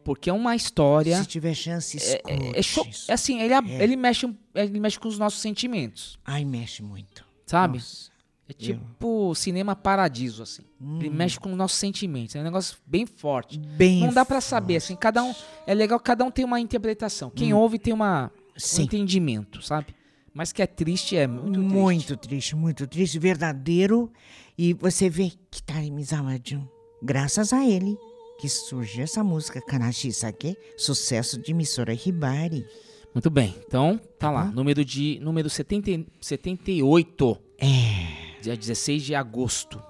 [0.03, 1.17] Porque é uma história.
[1.21, 2.21] Se tiver chance, É,
[2.59, 2.59] escute.
[2.59, 6.83] é, cho- é assim, ele, ele, mexe, ele mexe com os nossos sentimentos, Ai, mexe
[6.83, 7.25] muito.
[7.45, 7.77] sabe?
[7.77, 8.11] Nossa.
[8.47, 10.63] É tipo cinema paradiso, assim.
[10.99, 12.35] Ele mexe com os nossos sentimentos.
[12.35, 13.57] É um negócio bem forte.
[13.57, 14.95] Bem Não dá pra saber, assim.
[14.95, 15.33] Cada um.
[15.65, 17.29] É legal, cada um tem uma interpretação.
[17.29, 18.31] Quem ouve tem uma,
[18.77, 19.95] um entendimento, sabe?
[20.33, 21.73] Mas que é triste, é muito, triste.
[21.73, 24.11] Muito triste, muito triste, verdadeiro.
[24.57, 26.67] E você vê que tá Mizawa Jun,
[27.01, 27.95] graças a ele,
[28.39, 32.65] que surgiu essa música Kanashi Sake, sucesso de Missora Hibari.
[33.13, 33.55] Muito bem.
[33.65, 34.45] Então, tá lá.
[34.45, 35.19] Número de.
[35.21, 37.37] Número 70, e- 78.
[37.59, 38.02] É.
[38.43, 39.81] Dia 16 de agosto.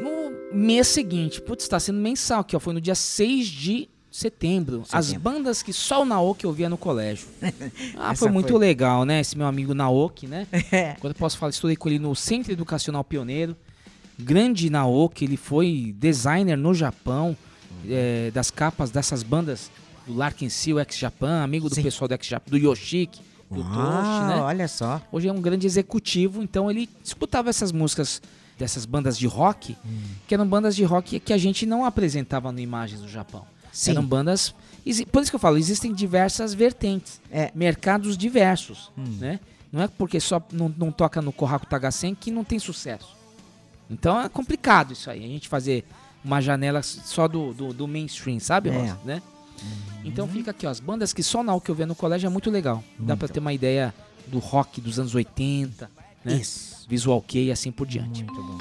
[0.00, 2.58] No mês seguinte, putz, tá sendo mensal aqui, ó.
[2.58, 4.82] Foi no dia 6 de setembro.
[4.90, 5.30] As Setembro.
[5.30, 7.28] bandas que só o Naoki ouvia no colégio.
[7.98, 8.58] Ah, foi muito foi.
[8.58, 9.20] legal, né?
[9.20, 10.46] Esse meu amigo Naoki, né?
[10.72, 10.92] É.
[10.92, 13.54] Agora eu posso falar, estudei com ele no Centro Educacional Pioneiro.
[14.18, 17.36] Grande Naoki, ele foi designer no Japão
[17.86, 19.70] é, das capas dessas bandas
[20.06, 21.82] do Larkin Seal, Ex-Japan, amigo do Sim.
[21.82, 23.20] pessoal do Ex-Japan, do Yoshiki,
[23.62, 24.36] do Ah, né?
[24.42, 25.00] olha só.
[25.12, 28.20] Hoje é um grande executivo, então ele escutava essas músicas
[28.58, 30.00] dessas bandas de rock, Hum.
[30.28, 33.44] que eram bandas de rock que a gente não apresentava no Imagens do Japão.
[33.72, 33.92] Sim.
[33.92, 34.54] Eram bandas.
[35.10, 37.50] Por isso que eu falo, existem diversas vertentes, É.
[37.54, 39.16] mercados diversos, Hum.
[39.18, 39.40] né?
[39.72, 43.08] Não é porque só não, não toca no Kohaku Tagasen que não tem sucesso.
[43.90, 45.84] Então é complicado isso aí, a gente fazer
[46.24, 48.72] uma janela só do, do, do mainstream, sabe, É.
[48.78, 48.98] Rosa?
[49.04, 49.20] Né?
[50.04, 52.30] Então fica aqui, ó, as bandas que só na que eu via no colégio é
[52.30, 52.82] muito legal.
[52.98, 53.94] Dá pra ter uma ideia
[54.26, 55.90] do rock dos anos 80,
[56.24, 56.34] né?
[56.36, 56.86] Isso.
[56.88, 58.22] Visual Kei e assim por diante.
[58.24, 58.58] Muito bom.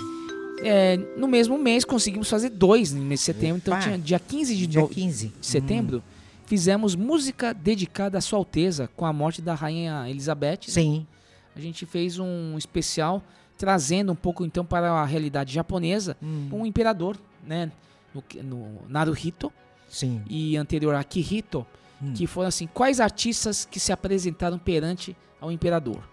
[0.65, 4.55] É, no mesmo mês conseguimos fazer dois no mês de setembro, então tinha dia 15
[4.55, 5.27] de, Dia no- 15.
[5.39, 6.01] de setembro,
[6.45, 10.59] fizemos música dedicada à Sua Alteza com a morte da Rainha Elizabeth.
[10.67, 10.67] né?
[10.67, 11.07] Sim.
[11.53, 13.21] A gente fez um especial
[13.57, 16.47] trazendo um pouco então para a realidade japonesa Hum.
[16.53, 17.69] um imperador, né?
[18.15, 19.51] No, no Naruhito
[19.93, 20.23] Sim.
[20.27, 21.65] e anterior Akihito,
[22.01, 22.13] Hum.
[22.13, 26.03] que foram assim, quais artistas que se apresentaram perante ao imperador.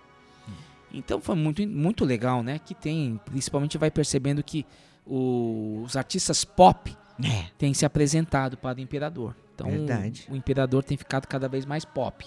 [0.48, 0.52] Hum.
[0.94, 2.58] Então foi muito, muito legal, né?
[2.60, 4.64] Que tem, principalmente vai percebendo que
[5.06, 7.46] o- os artistas pop É.
[7.58, 9.34] têm se apresentado para o imperador.
[9.54, 10.26] Então Verdade.
[10.30, 12.24] o imperador tem ficado cada vez mais pop.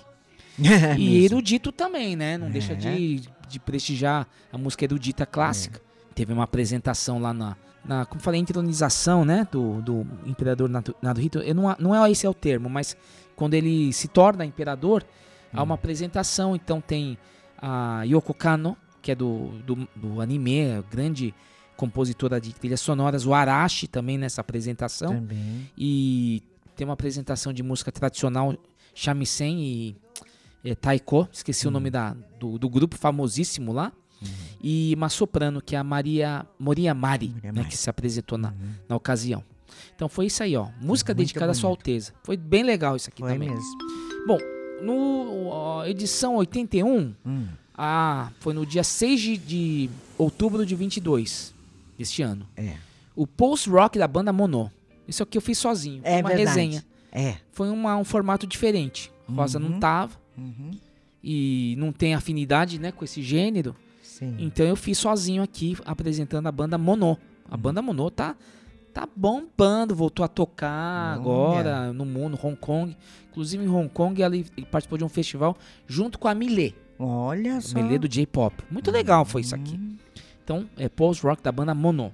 [0.60, 1.26] E É Mesmo.
[1.38, 2.38] erudito também, né?
[2.38, 5.80] Não deixa de, de prestigiar a música erudita clássica.
[5.80, 6.14] É.
[6.14, 9.48] Teve uma apresentação lá na, na como falei, entronização, né?
[9.52, 10.70] Do, do imperador
[11.02, 11.40] Naruhito.
[11.40, 12.96] Eu não, não é esse é o termo, mas
[13.36, 15.06] quando ele se torna imperador,
[15.54, 15.66] há Hum.
[15.66, 16.56] uma apresentação.
[16.56, 17.18] Então tem
[17.58, 21.34] a Yoko Kano, que é do, do, do anime, grande
[21.76, 23.26] compositora de trilhas sonoras.
[23.26, 25.16] O Arashi também nessa apresentação.
[25.16, 25.70] Também.
[25.78, 26.42] E
[26.76, 28.56] tem uma apresentação de música tradicional
[28.96, 29.96] shamisen e
[30.64, 33.92] é, taiko, esqueci o nome da, do, do grupo famosíssimo lá.
[34.62, 37.70] E uma soprano, que é a Maria Moria Mari, Moria né, Mari.
[37.70, 38.54] que se apresentou na,
[38.88, 39.44] na ocasião.
[39.96, 40.68] Então foi isso aí, ó.
[40.82, 41.80] Música Muito dedicada à Sua bonito.
[41.82, 42.14] Alteza.
[42.24, 43.50] Foi bem legal isso aqui Foi também.
[43.50, 43.78] mesmo.
[44.28, 44.38] Bom,
[44.82, 47.48] no ó, edição 81, Hum.
[47.76, 51.54] ah, foi no dia 6 de, de outubro de 22
[51.98, 52.48] deste ano.
[52.56, 52.76] É.
[53.16, 54.70] O post-rock da banda Monô.
[55.08, 56.02] Isso aqui eu fiz sozinho.
[56.04, 56.48] É uma verdade.
[56.48, 56.86] resenha.
[57.12, 57.36] É.
[57.52, 59.12] Foi uma- um formato diferente.
[59.30, 60.72] Rosa não tava Uhum.
[61.24, 63.76] e não tem afinidade né, com esse gênero.
[64.14, 64.36] Sim.
[64.38, 67.18] Então eu fiz sozinho aqui, apresentando a banda Monô.
[67.50, 68.36] A banda Monô tá,
[68.94, 72.96] tá bombando, voltou a tocar agora no mundo, Hong Kong.
[73.32, 76.76] Inclusive em Hong Kong ela ele participou de um festival junto com a Millet.
[77.00, 77.80] Olha só.
[77.80, 77.84] Hum.
[77.84, 78.56] Millet do J-Pop.
[78.70, 79.80] Muito legal foi isso aqui.
[80.44, 82.12] Então, é post-rock da banda Monô.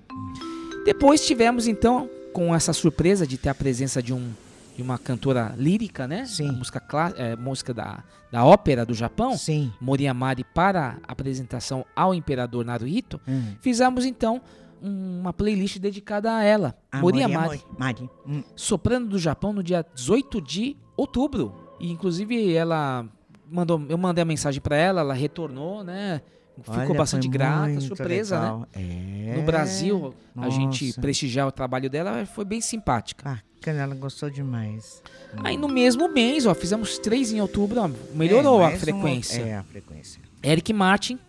[0.86, 4.32] Depois tivemos, então, com essa surpresa de ter a presença de, um,
[4.80, 6.24] de uma cantora lírica, né?
[6.26, 6.48] Sim.
[6.48, 9.74] A música, clá- é, música da, da ópera do Japão, Sim.
[9.82, 13.20] Moriamari, para apresentação ao imperador Naruhito.
[13.28, 13.56] Hum.
[13.60, 14.42] Fizemos, então,
[14.82, 18.10] um- uma playlist dedicada a ela, A Moriamari, Mari.
[18.26, 18.42] Hum.
[18.56, 21.54] soprano do Japão no dia 18 de outubro.
[21.78, 23.06] E, inclusive, ela
[23.52, 26.22] mandou, eu mandei a mensagem para ela, ela retornou, né?
[26.64, 28.42] Ficou bastante grata, surpresa, né?
[28.46, 28.68] legal.
[28.74, 29.36] É.
[29.38, 31.02] no Brasil, a gente Nossa.
[31.02, 33.42] prestigiar o trabalho dela foi bem simpática.
[33.56, 35.02] Bacana, ela gostou demais.
[35.44, 39.42] Aí no mesmo mês, ó, fizemos três em outubro, ó, melhorou É, a frequência.
[39.44, 40.22] uma- É, a frequência.
[40.42, 41.20] Eric Martin,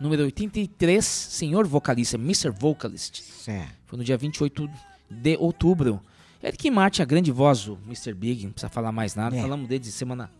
[0.00, 2.50] número 83, senhor vocalista, Mr.
[2.50, 3.20] Vocalist.
[3.22, 3.72] Certo.
[3.86, 4.68] Foi no dia 28
[5.10, 6.00] de outubro.
[6.42, 8.14] Eric Martin, a grande voz do Mr.
[8.14, 9.40] Big, não precisa falar mais nada, É.
[9.42, 10.30] falamos dele de semana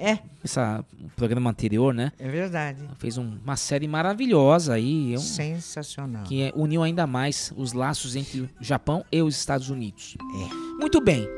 [0.00, 2.12] É, essa, o programa anterior, né?
[2.20, 2.78] é verdade.
[3.00, 6.22] Fez um- uma série maravilhosa aí, é um- Sensacional.
[6.22, 10.16] que é- uniu ainda mais os laços entre o Japão e os Estados Unidos.
[10.20, 10.54] É.
[10.80, 11.28] Muito bem.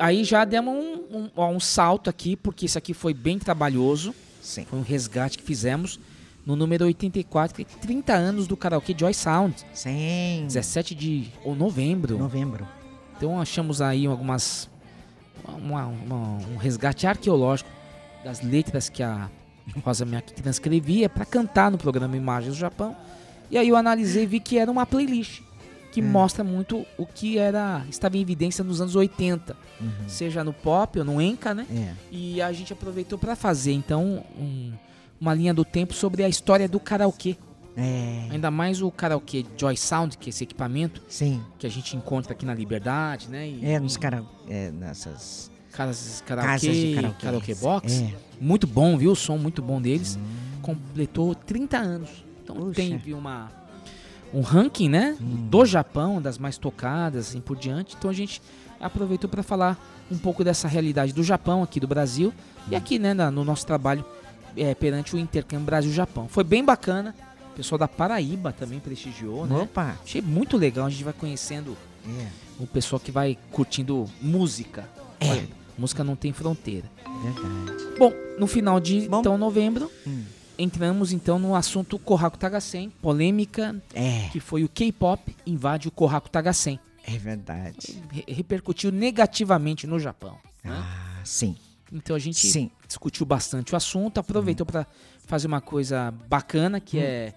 [0.00, 0.74] Aí já demos
[1.12, 4.14] um, ó, um salto aqui, porque isso aqui foi bem trabalhoso.
[4.40, 4.64] Sim.
[4.64, 6.00] Foi um resgate que fizemos
[6.46, 9.54] no número 84, que é 30 anos do karaokê Joy Sound.
[9.74, 10.44] Sim.
[10.46, 12.16] 17 de ou novembro.
[12.16, 12.66] Novembro.
[13.18, 14.70] Então achamos aí algumas.
[15.58, 17.68] uma- uma- um resgate arqueológico
[18.24, 19.28] das letras que a
[19.84, 22.96] Rosa Miyake transcrevia para cantar no programa Imagens do Japão.
[23.50, 25.42] E aí eu analisei e vi que era uma playlist
[25.92, 29.56] que mostra muito o que era estava em evidência nos anos 80,
[30.06, 31.66] seja no pop ou no enka, né?
[31.68, 31.92] É.
[32.12, 34.72] E a gente aproveitou para fazer então um-
[35.20, 37.36] uma linha do tempo sobre a história do karaokê.
[37.76, 38.28] É.
[38.30, 41.42] Ainda mais o karaokê Joy Sound, que é esse equipamento Sim.
[41.58, 43.48] que a gente encontra aqui na Liberdade, né?
[43.48, 44.22] E, É, nos cara...
[44.48, 47.26] é, nessas casas, casas de karaokê, karaokê.
[47.26, 48.02] karaokê box.
[48.02, 48.14] É.
[48.40, 49.12] Muito bom, viu?
[49.12, 50.18] O som muito bom deles.
[50.62, 52.10] Completou 30 anos.
[52.42, 52.74] Então Puxa.
[52.74, 53.50] tem viu, uma
[54.32, 57.96] um ranking, né, do Japão, das mais tocadas, assim por diante.
[57.98, 58.40] Então a gente
[58.80, 59.76] aproveitou para falar
[60.10, 62.32] um pouco dessa realidade do Japão aqui do Brasil
[62.70, 64.04] e aqui, né, no nosso trabalho
[64.56, 66.28] é, perante o intercâmbio Brasil-Japão.
[66.28, 67.14] Foi bem bacana.
[67.52, 69.56] O pessoal da Paraíba também prestigiou, né?
[69.58, 69.96] Opa.
[70.02, 70.86] Achei muito legal.
[70.86, 72.26] A gente vai conhecendo É.
[72.58, 74.88] o pessoal que vai curtindo música.
[75.18, 75.28] É.
[75.28, 75.48] Olha,
[75.80, 76.90] música não tem fronteira.
[77.22, 77.98] Verdade.
[77.98, 79.20] Bom, no final de Bom.
[79.20, 80.24] então novembro, Hum.
[80.58, 84.28] entramos então no assunto Kohaku Tagasen, polêmica É.
[84.30, 86.78] que foi o K-pop invade o Kohaku Tagasen.
[87.06, 88.02] É verdade.
[88.10, 90.36] Re- repercutiu negativamente no Japão.
[90.62, 90.70] né?
[90.74, 91.56] Ah, sim.
[91.92, 92.70] Então a gente Sim.
[92.86, 94.86] discutiu bastante o assunto, aproveitou para
[95.26, 97.02] fazer uma coisa bacana que Hum.
[97.02, 97.34] é,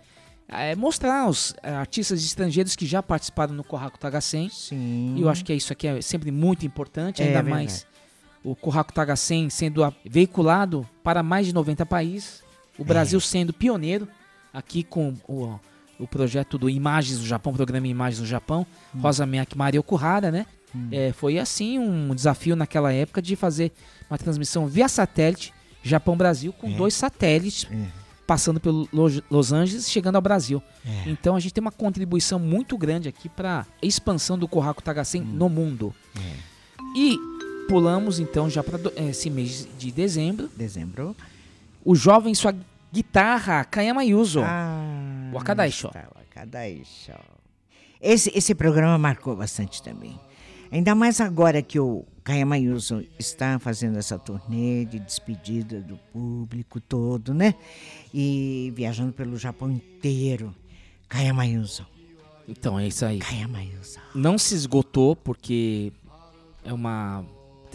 [0.50, 4.50] é mostrar os é, artistas estrangeiros que já participaram no Kohaku Tagasen.
[4.50, 5.16] Sim.
[5.18, 7.88] E eu acho que é isso aqui é sempre muito importante, É ainda mais
[8.44, 12.44] o Kohaku Tagasen sendo veiculado para mais de 90 países,
[12.78, 12.82] É.
[12.82, 14.08] o Brasil sendo pioneiro
[14.54, 15.60] aqui com o,
[16.00, 19.00] o projeto do Imagens do Japão, programa Imagens do Japão, Hum.
[19.02, 20.46] Rosa Miyake Maria Okuhara, né?
[20.92, 23.72] É, foi assim um desafio naquela época de fazer
[24.10, 25.54] uma transmissão via satélite
[25.84, 26.74] Japão-Brasil com É.
[26.76, 27.86] dois satélites É.
[28.26, 30.64] passando pelo Lo- Los Angeles e chegando ao Brasil.
[30.84, 31.10] É.
[31.12, 35.22] Então a gente tem uma contribuição muito grande aqui para a expansão do Kohaku Tagasen
[35.22, 35.26] Hum.
[35.26, 35.94] no mundo.
[36.16, 36.54] É.
[36.96, 37.18] E
[37.68, 40.50] pulamos então já para esse mês de dezembro.
[40.56, 41.16] Dezembro.
[41.84, 42.56] O jovem em sua
[42.92, 44.42] guitarra, Kayama Yuzo.
[44.42, 45.30] Ah.
[45.34, 45.88] Wakadaisho.
[45.88, 47.14] está, Wakadaisho.
[48.02, 50.20] Esse, esse programa marcou bastante também.
[50.72, 56.80] Ainda mais agora que o Kayama Yuso está fazendo essa turnê de despedida do público
[56.80, 57.56] todo, né?
[58.14, 60.54] E viajando pelo Japão inteiro.
[61.08, 61.86] Kayama Yuso.
[62.48, 63.20] Então é isso aí.
[63.20, 64.00] Kayama Yuso.
[64.16, 65.94] Não se esgotou porque
[66.64, 67.24] é uma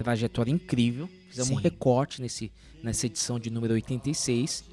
[0.02, 1.08] trajetória incrível.
[1.28, 1.62] Fizemos um Sim.
[1.62, 2.50] recorte nesse,
[2.82, 4.64] nessa edição de número 86.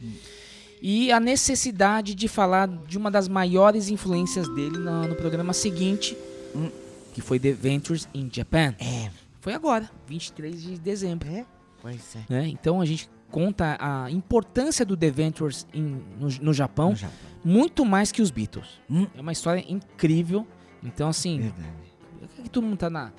[0.81, 6.15] E a necessidade de falar de uma das maiores influências dele no, no programa seguinte,
[6.55, 6.69] Hum.
[7.13, 8.75] que foi The Ventures in Japan.
[8.79, 9.09] É.
[9.41, 11.29] Foi agora, 23 de dezembro.
[11.29, 11.45] É?
[11.81, 12.19] Pois é.
[12.29, 12.47] né?
[12.47, 17.15] Então a gente conta a importância do The Ventures em- no, no Japão No Japão.
[17.43, 18.67] muito mais que os Beatles.
[18.89, 19.05] Hum.
[19.15, 20.47] É uma história incrível.
[20.83, 21.67] Então, assim, Verdade.
[22.39, 23.11] é que todo mundo tá na,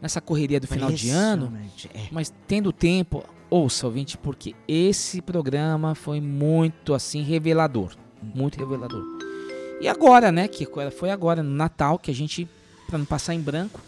[0.00, 1.52] nessa correria do final de ano.
[1.94, 2.06] É.
[2.10, 7.94] mas tendo tempo, ouça, ouvinte, porque esse programa foi muito, assim, revelador.
[8.22, 9.02] Muito revelador.
[9.80, 12.46] E agora, né, que foi agora, no Natal, que a gente,
[12.86, 13.80] pra não passar em branco,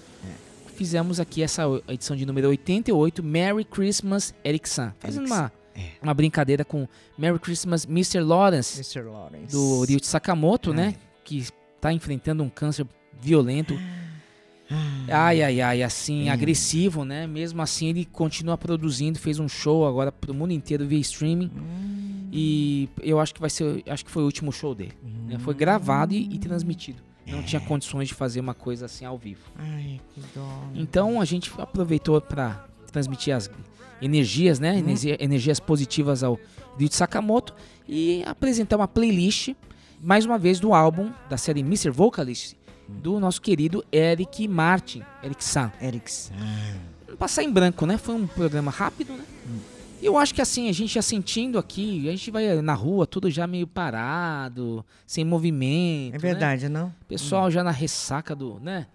[0.74, 4.92] fizemos aqui essa edição de número 88, Merry Christmas, Eric San.
[4.98, 5.90] Fazendo uma, É.
[6.02, 8.20] uma brincadeira com Merry Christmas, Mr.
[8.20, 9.02] Lawrence, Mr.
[9.08, 9.52] Lawrence.
[9.52, 10.74] do Ryuichi Sakamoto, É.
[10.74, 10.94] né,
[11.24, 12.86] que está enfrentando um câncer
[13.20, 13.74] violento.
[15.08, 16.30] Ai, ai, ai, assim, É.
[16.30, 17.26] agressivo, né?
[17.26, 21.50] Mesmo assim, ele continua produzindo, fez um show agora pro mundo inteiro via streaming.
[21.56, 22.28] Hum.
[22.32, 24.92] E eu acho que vai ser, acho que foi o último show dele.
[25.28, 25.38] né?
[25.38, 27.02] Foi gravado e, e transmitido.
[27.26, 27.42] Não É.
[27.42, 29.40] tinha condições de fazer uma coisa assim ao vivo.
[29.56, 30.62] Ai, que dó.
[30.74, 33.50] Então a gente aproveitou para transmitir as
[34.00, 34.78] energias, né?
[34.78, 36.38] Energia- energias positivas ao
[36.78, 37.54] Ryuichi Sakamoto
[37.88, 39.50] e apresentar uma playlist,
[40.02, 41.90] mais uma vez, do álbum da série Mr.
[41.90, 42.54] Vocalist,
[43.00, 45.72] do nosso querido Eric Martin, Eric San.
[45.80, 46.34] Eric San.
[47.08, 47.96] Não passar em branco, né?
[47.98, 49.24] Foi um programa rápido, né?
[50.00, 53.06] E Eu acho que assim, a gente já sentindo aqui, a gente vai na rua,
[53.06, 56.14] tudo já meio parado, sem movimento.
[56.14, 56.18] É né?
[56.18, 56.92] verdade, não?
[57.06, 58.86] Pessoal já na ressaca do, né?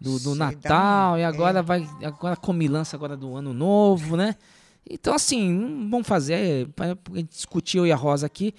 [0.00, 1.62] Do, do Natal, e agora é.
[1.62, 1.88] vai.
[2.02, 4.36] Agora comilança agora do ano novo, né?
[4.88, 6.68] Então, assim, vamos fazer.
[6.74, 8.54] Pra gente discutir eu e a Rosa aqui.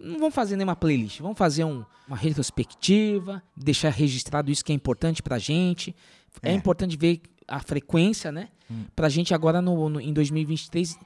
[0.00, 1.20] Não vamos fazer nenhuma playlist.
[1.20, 5.94] Vamos fazer um- uma retrospectiva, deixar registrado isso que é importante pra gente.
[6.42, 6.54] É, É.
[6.54, 8.48] importante ver a frequência, né?
[8.94, 10.98] Pra gente agora no, no- em 2023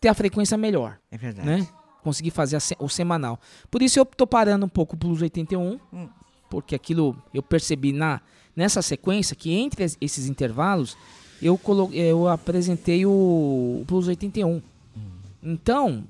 [0.00, 1.46] ter a frequência melhor, É verdade.
[1.46, 1.68] né?
[2.02, 3.38] Conseguir fazer a o semanal.
[3.70, 6.08] Por isso eu tô parando um pouco o Plus 81, Hum.
[6.48, 8.20] porque aquilo eu percebi na
[8.56, 10.96] nessa sequência que entre es- esses intervalos
[11.42, 13.10] eu colo, eu apresentei o,
[13.82, 14.60] o Plus 81.
[15.42, 16.04] Então,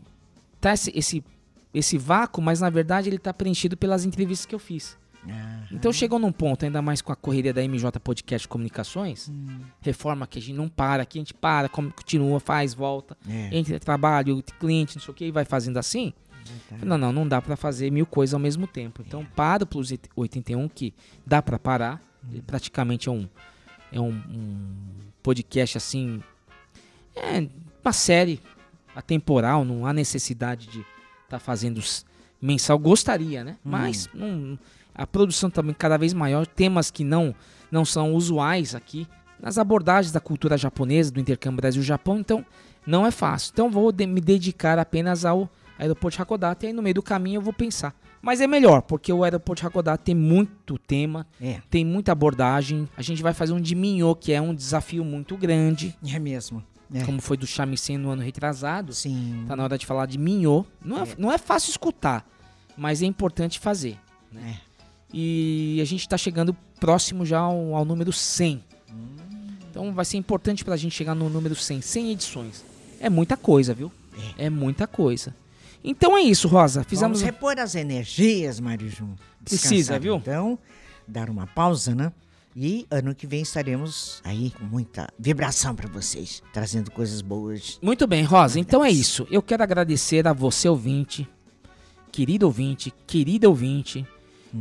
[0.60, 1.24] tá esse, esse
[1.72, 4.98] esse vácuo, mas na verdade ele tá preenchido pelas entrevistas que eu fiz.
[5.28, 9.30] Ah, Então chegou num ponto, ainda mais com a correria da MJ Podcast Comunicações,
[9.82, 13.50] reforma que a gente não para, que a gente para, continua, faz, volta, É.
[13.54, 16.12] entre trabalho, cliente, não sei o que, e vai fazendo assim.
[16.82, 19.02] Não, não, não dá pra fazer mil coisas ao mesmo tempo.
[19.06, 20.92] Então para o Plus 81, que
[21.26, 22.00] dá pra parar,
[22.32, 23.28] ele praticamente é um,
[23.92, 24.66] é um, um
[25.22, 26.22] podcast assim,
[27.14, 27.46] é
[27.84, 28.40] uma série
[28.96, 30.84] atemporal, não há necessidade de
[31.36, 31.80] estar fazendo
[32.40, 32.78] mensal.
[32.78, 33.56] Gostaria, né?
[33.64, 34.58] Mas não-
[34.94, 37.34] a produção também cada vez maior, temas que não,
[37.70, 39.06] não são usuais aqui,
[39.40, 42.44] nas abordagens da cultura japonesa, do intercâmbio Brasil-Japão, então
[42.86, 43.50] não é fácil.
[43.52, 47.02] Então vou de- me dedicar apenas ao aeroporto de Hakodate e aí no meio do
[47.02, 47.94] caminho eu vou pensar.
[48.20, 51.62] Mas é melhor, porque o aeroporto de Hakodate tem muito tema, É.
[51.70, 52.86] tem muita abordagem.
[52.94, 56.62] A gente vai fazer um de Minho, que é um desafio muito grande, É mesmo.
[56.92, 57.04] É.
[57.04, 58.92] como foi do Shamisen no ano retrasado.
[58.92, 59.44] Sim.
[59.46, 60.66] Tá na hora de falar de Minho.
[60.84, 62.26] Não é, não é fácil escutar,
[62.76, 63.98] mas é importante fazer.
[64.32, 64.56] né?
[64.66, 64.70] É.
[65.12, 68.62] E a gente tá chegando próximo já ao, ao número 100.
[69.70, 71.80] Então vai ser importante pra gente chegar no número 100.
[71.80, 72.64] 100 edições.
[73.00, 73.90] É muita coisa, viu?
[74.36, 75.34] É, muita coisa.
[75.82, 76.84] Então é isso, Rosa.
[76.84, 77.20] Fizemos.
[77.20, 79.14] Vamos repor as energias, Marijum.
[79.44, 80.16] Precisa, viu?
[80.16, 80.58] Então,
[81.08, 82.12] dar uma pausa, né?
[82.54, 87.78] E ano que vem estaremos aí com muita vibração para vocês, trazendo coisas boas.
[87.80, 88.58] Muito bem, Rosa.
[88.58, 89.26] Então é isso.
[89.30, 91.28] Eu quero agradecer a você, ouvinte,
[92.10, 94.04] querido ouvinte, querida ouvinte,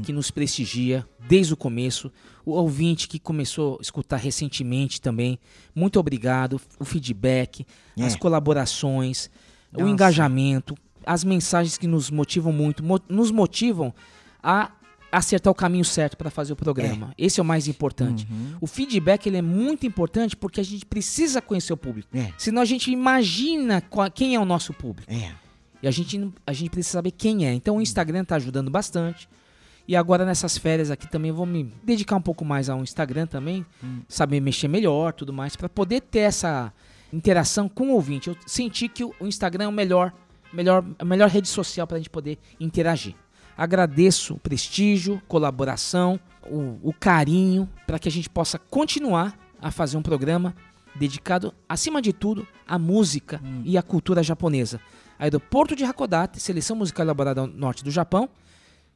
[0.03, 2.11] que nos prestigia desde o começo.
[2.45, 5.39] O ouvinte que começou a escutar recentemente também.
[5.73, 6.61] Muito obrigado.
[6.79, 7.65] O feedback,
[7.97, 8.03] É.
[8.05, 9.31] as colaborações,
[9.73, 9.91] o Nossa.
[9.91, 13.91] engajamento, as mensagens que nos motivam muito, mo- nos motivam
[14.43, 14.71] a
[15.11, 17.13] acertar o caminho certo para fazer o programa.
[17.17, 18.27] Esse é o mais importante.
[18.61, 22.09] O feedback ele é muito importante porque a gente precisa conhecer o público.
[22.15, 22.31] É.
[22.37, 25.11] Senão a gente imagina qual- quem é o nosso público.
[25.11, 25.31] É.
[25.81, 27.53] E a gente, a gente precisa saber quem é.
[27.53, 29.27] Então o Instagram tá ajudando bastante.
[29.87, 33.65] E agora nessas férias aqui também vou me dedicar um pouco mais ao Instagram também,
[34.07, 36.71] saber mexer melhor, tudo mais, para poder ter essa
[37.11, 38.27] interação com o ouvinte.
[38.29, 40.13] Eu senti que o o Instagram é o melhor,
[40.53, 43.15] melhor, a melhor rede social para a gente poder interagir.
[43.59, 46.17] Agradeço o prestígio, colaboração,
[46.49, 50.55] o, o carinho, para que a gente possa continuar a fazer um programa
[50.95, 54.79] dedicado, acima de tudo, à música e à cultura japonesa.
[55.19, 58.29] Aeroporto de Hakodate, seleção musical elaborada ao norte do Japão,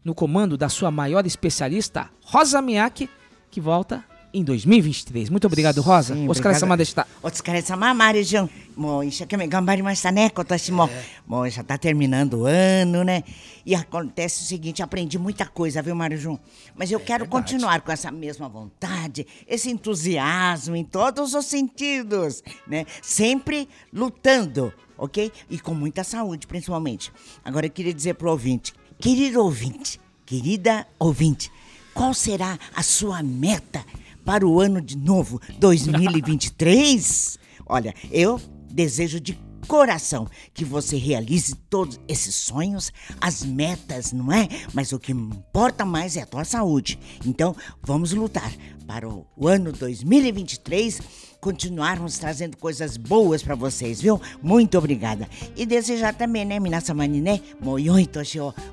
[0.02, 3.10] no comando da sua maior especialista, Rosa Miyake,
[3.52, 4.02] que volta
[4.34, 5.30] em 2023.
[5.30, 6.16] Muito obrigado, Rosa.
[6.16, 7.06] Sim, Oscar é Samada está.
[7.22, 8.50] Oscar é Samada, Marijão.
[8.76, 10.90] Bom, isso aqui me gambari mais taneco, Toshimo.
[11.28, 13.24] Bom, já está terminando o ano, né?
[13.64, 16.40] E acontece o seguinte, aprendi muita coisa, viu, Marijão?
[16.76, 17.44] Mas eu é quero verdade.
[17.44, 22.86] continuar com essa mesma vontade, esse entusiasmo em todos os sentidos, né?
[23.02, 25.32] Sempre lutando, ok?
[25.50, 27.12] E com muita saúde, principalmente.
[27.46, 31.52] Agora eu queria dizer para o ouvinte, querido ouvinte, querida ouvinte,
[31.94, 33.86] qual será a sua meta
[34.24, 37.38] para o ano de novo 2023?
[37.66, 38.40] Olha, eu
[38.72, 44.48] desejo de coração que você realize todos esses sonhos, as metas, não é?
[44.74, 47.00] Mas o que importa mais é a tua saúde.
[47.26, 48.52] Então, vamos lutar
[48.86, 51.02] para o ano 2023
[51.44, 54.20] continuarmos trazendo coisas boas para vocês, viu?
[54.42, 55.28] Muito obrigada.
[55.58, 57.42] E desejar também, né, minasamani, né?
[57.60, 58.08] Moyoi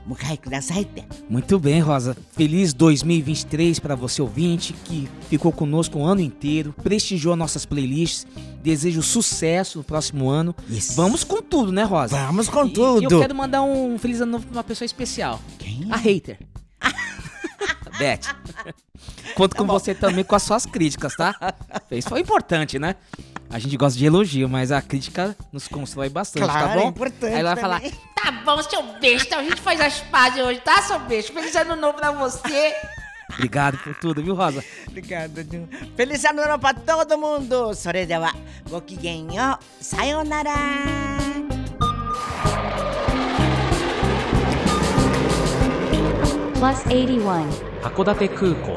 [0.07, 0.39] mukai.
[1.29, 2.17] Muito bem, Rosa.
[2.31, 8.25] Feliz 2023 para você ouvinte que ficou conosco o ano inteiro, prestigiou nossas playlists.
[8.63, 10.55] Desejo sucesso no próximo ano.
[10.69, 10.95] Isso.
[10.95, 12.17] Vamos com tudo, né, Rosa?
[12.27, 13.03] Vamos com E- tudo.
[13.03, 15.41] E eu quero mandar um feliz ano novo pra uma pessoa especial.
[15.59, 15.89] Quem?
[15.91, 16.39] A hater.
[17.99, 18.81] Beth.
[19.36, 21.36] Conto com você também com as suas críticas, tá?
[21.92, 22.96] Isso foi importante, né?
[23.50, 26.86] A gente gosta de elogio, mas a crítica nos constrói bastante, tá Claro, bom?
[26.86, 27.92] é importante Aí ela vai também.
[27.92, 31.32] falar, Tá bom, seu besta, a gente faz as pazes hoje, tá, seu besta?
[31.34, 32.74] Feliz ano novo pra você.
[33.34, 34.64] obrigado por tudo, viu, Rosa?
[34.88, 35.68] Obrigada, Jun.
[35.96, 37.76] Feliz ano novo para todo mundo.
[37.76, 38.34] それでは
[38.70, 39.84] ごきげんよう。
[39.84, 40.54] さようなら。
[46.61, 47.49] plus 81.
[47.83, 48.75] Hakodate Kuko.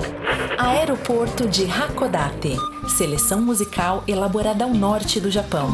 [0.57, 2.55] Aeroporto de Hakodate.
[2.87, 5.67] Seleção musical elaborada ao norte do Japão.